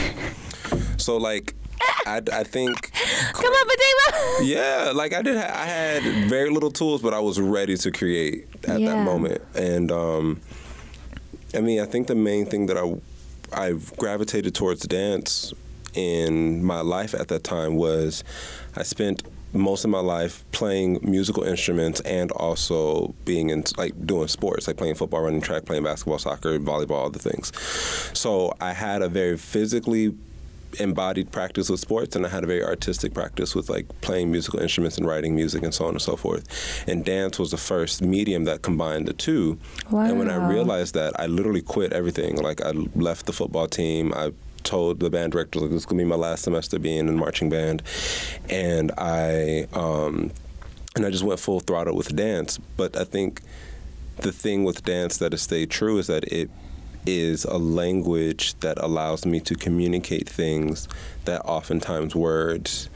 [1.06, 1.56] so like,
[2.06, 2.76] I, I think
[3.40, 4.08] come on Fatima
[4.56, 5.38] Yeah, like I did.
[5.38, 8.88] Ha- I had very little tools, but I was ready to create at Yeah.
[8.90, 9.42] that moment.
[9.56, 10.26] And um,
[11.58, 12.86] I mean, I think the main thing that I
[13.54, 15.54] I gravitated towards dance
[15.94, 18.24] in my life at that time was
[18.76, 19.24] I spent
[19.54, 24.76] most of my life playing musical instruments and also being in like doing sports like
[24.76, 27.52] playing football running track playing basketball soccer volleyball all the things.
[28.18, 30.14] So i had a very physically
[30.80, 34.60] embodied practice with sports and I had a very artistic practice with like playing musical
[34.60, 36.84] instruments and writing music and so on and so forth.
[36.88, 39.58] And dance was the first medium that combined the two.
[40.10, 42.38] And when I realized that, I literally quit everything.
[42.38, 44.14] Like I left the football team.
[44.16, 44.32] I
[44.64, 47.50] told the band director like this is gonna be my last semester being in marching
[47.50, 47.84] band,
[48.50, 50.32] and I um,
[50.96, 52.58] and I just went full throttle with dance.
[52.76, 53.42] But I think
[54.18, 56.50] the thing with dance that has stayed true is that it
[57.06, 60.88] is a language that allows me to communicate things
[61.26, 62.90] that oftentimes words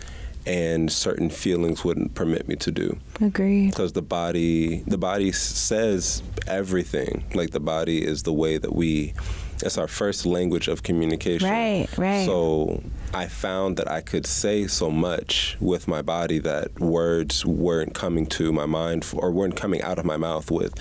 [0.45, 3.67] and certain feelings wouldn't permit me to do Agree.
[3.67, 9.13] because the body the body says everything like the body is the way that we
[9.61, 12.25] it's our first language of communication Right, right.
[12.25, 12.81] so
[13.13, 18.25] i found that i could say so much with my body that words weren't coming
[18.27, 20.73] to my mind f- or weren't coming out of my mouth with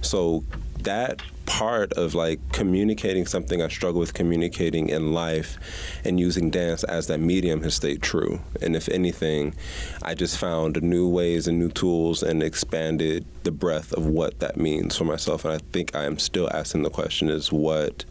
[0.00, 0.42] so
[0.84, 5.58] that part of like communicating something I struggle with communicating in life
[6.04, 8.40] and using dance as that medium has stayed true.
[8.60, 9.54] And if anything,
[10.02, 14.56] I just found new ways and new tools and expanded the breadth of what that
[14.56, 15.44] means for myself.
[15.44, 18.04] And I think I am still asking the question is what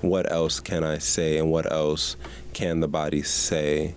[0.00, 2.16] what else can I say and what else
[2.52, 3.94] can the body say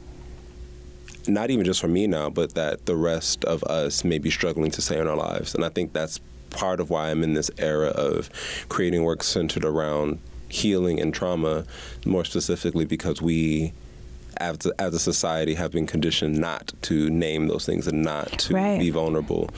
[1.27, 4.71] not even just for me now, but that the rest of us may be struggling
[4.71, 5.53] to say in our lives.
[5.55, 8.29] And I think that's part of why I'm in this era of
[8.69, 10.19] creating work centered around
[10.49, 11.65] healing and trauma,
[12.05, 13.73] more specifically because we,
[14.37, 18.27] as a, as a society, have been conditioned not to name those things and not
[18.39, 18.79] to Right.
[18.79, 19.49] be vulnerable.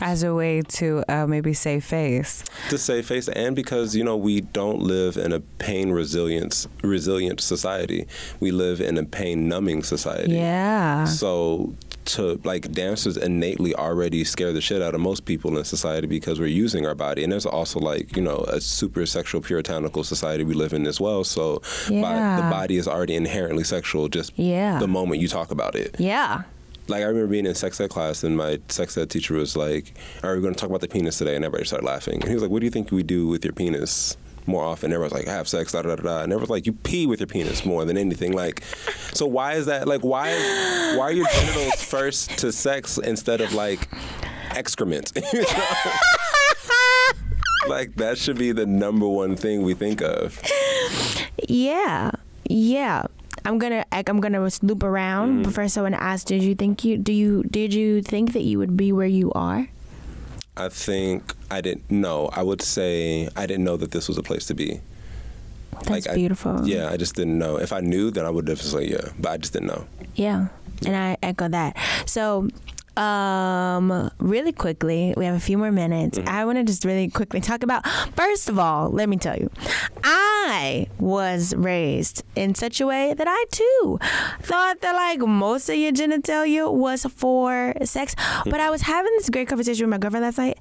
[0.00, 2.42] As a way to uh, maybe save face.
[2.70, 7.40] to save face and because you know we don't live in a pain resilience resilient
[7.40, 8.06] society
[8.40, 11.04] we live in a pain numbing society Yeah.
[11.04, 11.74] so
[12.04, 16.40] to like dancers innately already scare the shit out of most people in society because
[16.40, 20.42] we're using our body and there's also like you know a super sexual puritanical society
[20.42, 22.36] we live in as well so Yeah.
[22.36, 24.78] the body is already inherently sexual just Yeah.
[24.80, 26.42] the moment you talk about it Yeah.
[26.88, 29.94] Like I remember being in sex ed class, and my sex ed teacher was like,
[30.22, 32.14] "Are we going to talk about the penis today?" And everybody started laughing.
[32.20, 34.16] And he was like, "What do you think we do with your penis
[34.46, 36.22] more often?" And everyone's like, "Have sex." Da da da da.
[36.22, 38.62] And everyone's like, "You pee with your penis more than anything." Like,
[39.12, 39.86] so why is that?
[39.86, 40.30] Like, why
[40.96, 43.88] why are your genitals first to sex instead of like
[44.50, 45.12] excrement?
[45.32, 45.66] You know?
[47.68, 50.40] like that should be the number one thing we think of.
[51.48, 52.10] Yeah,
[52.48, 53.06] yeah.
[53.44, 55.42] I'm gonna I'm gonna loop around.
[55.44, 58.32] But first, I want to ask: Did you think you do you did you think
[58.34, 59.68] that you would be where you are?
[60.56, 62.28] I think I didn't know.
[62.32, 64.80] I would say I didn't know that this was a place to be.
[65.86, 66.68] That's I- beautiful.
[66.68, 67.56] yeah, I just didn't know.
[67.56, 69.86] If I knew, then I would have said yeah, but I just didn't know.
[70.14, 70.48] Yeah,
[70.86, 71.76] and I echo that.
[72.06, 72.48] So,
[72.96, 76.18] um, really quickly, we have a few more minutes.
[76.26, 77.86] I want to just really quickly talk about.
[78.14, 79.50] First of all, let me tell you,
[80.04, 83.98] I was raised in such a way that I too
[84.40, 88.14] thought that like most of your genitalia was for sex.
[88.44, 90.58] But I was having this great conversation with my girlfriend last night.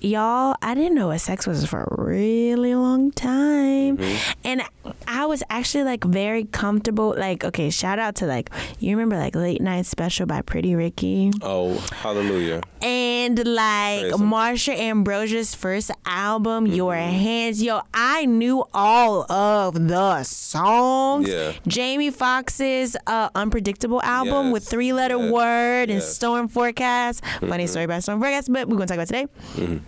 [0.00, 3.98] Y'all, I didn't know what sex was for a really long time.
[4.44, 4.62] And
[5.08, 7.14] I was actually like very comfortable.
[7.18, 11.32] Like, okay, shout out to like, you remember like Late Night Special by Pretty Ricky?
[11.42, 12.62] Oh, hallelujah!
[12.80, 14.12] And like Praise.
[14.14, 17.18] Marsha Ambrosius's first album, Your Mm-hmm.
[17.18, 17.62] Hands.
[17.62, 21.28] Yo, I knew all of the songs.
[21.28, 21.52] Yeah.
[21.66, 24.52] Jamie Foxx's uh, Unpredictable album Yes.
[24.52, 25.32] with Three Letter Yes.
[25.32, 26.04] Word and Yes.
[26.04, 26.12] Mm-hmm.
[26.12, 27.24] Storm Forecast.
[27.40, 29.78] Funny story about Storm Forecast, but we're going to talk about today.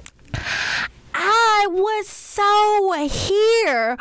[1.14, 3.96] I was so here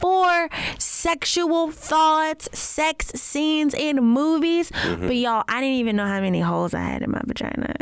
[0.00, 4.70] for sexual thoughts, sex scenes in movies.
[4.70, 5.06] Mm-hmm.
[5.06, 7.74] But y'all, I didn't even know how many holes I had in my vagina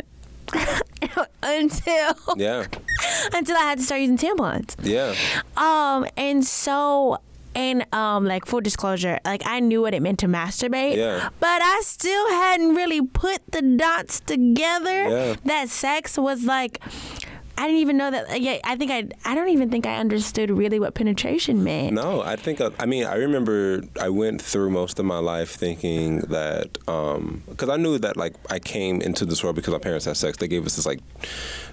[1.43, 2.65] until Yeah,
[3.33, 4.75] until I had to start using tampons.
[4.83, 5.15] yeah,
[5.57, 7.19] Um, and so
[7.55, 11.29] and um like full disclosure, like I knew what it meant to masturbate, Yeah.
[11.39, 15.35] but I still hadn't really put the dots together Yeah.
[15.45, 16.79] that sex was like
[17.57, 18.41] I didn't even know that.
[18.41, 19.07] Yeah, I think I.
[19.29, 21.93] I don't even think I understood really what penetration meant.
[21.93, 25.51] No, I think uh, I mean I remember I went through most of my life
[25.51, 30.05] thinking that because I knew that like I came into this world because my parents
[30.05, 30.37] had sex.
[30.37, 30.99] They gave us this like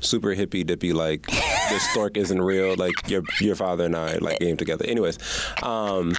[0.01, 2.76] super hippy dippy like this stork isn't real.
[2.76, 4.85] Like your your father and I like came together.
[4.87, 5.18] Anyways,
[5.62, 6.14] um,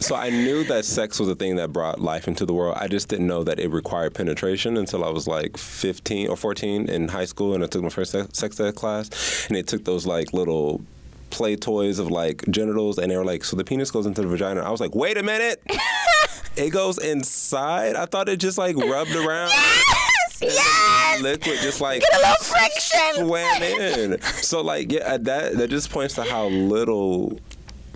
[0.00, 2.76] so I knew that sex was a thing that brought life into the world.
[2.80, 6.88] I just didn't know that it required penetration until I was like 15 or 14
[6.88, 9.84] in high school, and I took my first sex sex ed class, and they took
[9.84, 10.82] those like little
[11.30, 14.28] play toys of like genitals, and they were like, so the penis goes into the
[14.28, 14.60] vagina.
[14.62, 15.60] I was like, wait a minute,
[16.56, 17.96] it goes inside.
[17.96, 19.50] I thought it just like rubbed around.
[19.50, 21.20] Yes, yes.
[21.22, 23.26] Liquid just like Get a little friction.
[23.26, 24.20] swam in.
[24.22, 27.40] So like yeah, that that just points to how little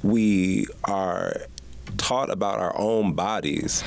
[0.03, 1.37] we are
[1.97, 3.83] taught about our own bodies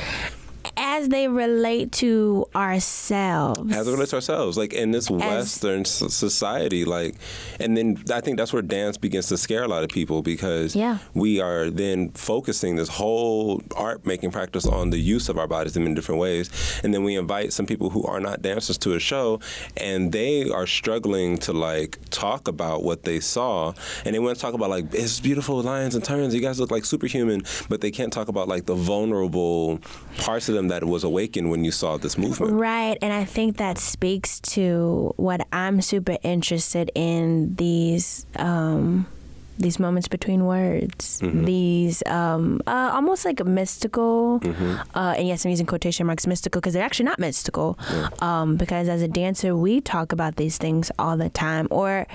[0.78, 3.74] As they relate to ourselves.
[3.74, 7.16] as it relates to ourselves like in this western s- society like
[7.60, 10.76] and then i think that's where dance begins to scare a lot of people because
[10.76, 10.98] Yeah.
[11.14, 15.76] we are then focusing this whole art making practice on the use of our bodies
[15.78, 16.50] in many different ways
[16.84, 19.40] and then we invite some people who are not dancers to a show
[19.78, 23.74] and they are struggling to like talk about what they saw
[24.06, 26.72] and they want to talk about like it's beautiful lines and turns you guys look
[26.72, 29.80] like superhuman but they can't talk about like the vulnerable
[30.18, 32.54] parts of them that was awakened when you saw this movement.
[32.54, 39.08] Right, and I think that speaks to what I'm super interested in these um
[39.58, 44.42] these moments between words, these um, uh, almost like mystical,
[44.94, 47.80] uh, and yes, I'm using quotation marks mystical because they're actually not mystical.
[48.20, 52.06] Um, because as a dancer, we talk about these things all the time, or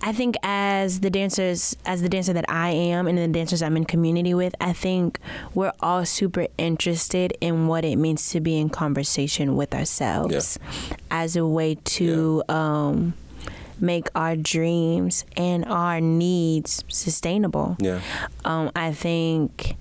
[0.00, 3.76] I think as the dancers, as the dancer that I am, and the dancers I'm
[3.76, 5.18] in community with, I think
[5.54, 10.58] we're all super interested in what it means to be in conversation with ourselves
[11.10, 13.14] as a way to um,
[13.80, 17.76] make our dreams and our needs sustainable.
[17.80, 18.00] yeah.
[18.44, 19.76] Um, I think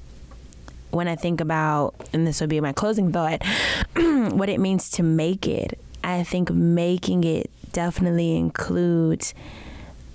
[0.90, 3.44] when I think about, and this will be my closing thought,
[3.96, 9.34] what it means to make it, I think making it definitely includes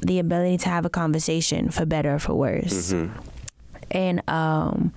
[0.03, 2.93] the ability to have a conversation for better or for worse.
[3.91, 4.93] And um,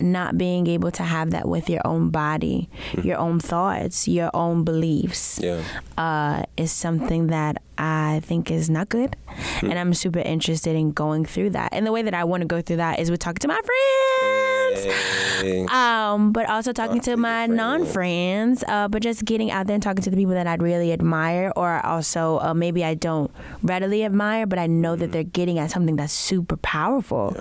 [0.00, 2.68] not being able to have that with your own body,
[3.02, 5.62] your own thoughts, your own beliefs, Yeah.
[5.96, 9.16] uh, is something that I think is not good.
[9.62, 11.70] And I'm super interested in going through that.
[11.72, 13.54] And the way that I want to go through that is with talking to my
[13.58, 14.37] friends.
[14.74, 15.66] Hey.
[15.66, 19.82] Um, but also talking Talk to my non-friends, uh, but just getting out there and
[19.82, 23.30] talking to the people that I'd really admire, or also uh, maybe I don't
[23.62, 27.36] readily admire, but I know that they're getting at something that's super powerful,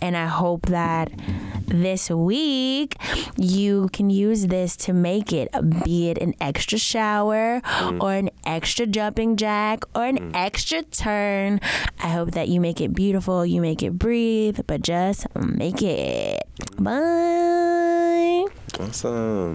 [0.00, 1.10] and I hope that
[1.66, 2.96] this week
[3.36, 5.48] you can use this to make it,
[5.84, 7.62] be it an extra shower
[8.00, 11.60] or an extra jumping jack or an extra turn.
[12.02, 16.42] I hope that you make it beautiful, you make it breathe, but just make it.
[16.78, 18.44] Bye.
[18.80, 19.52] Awesome.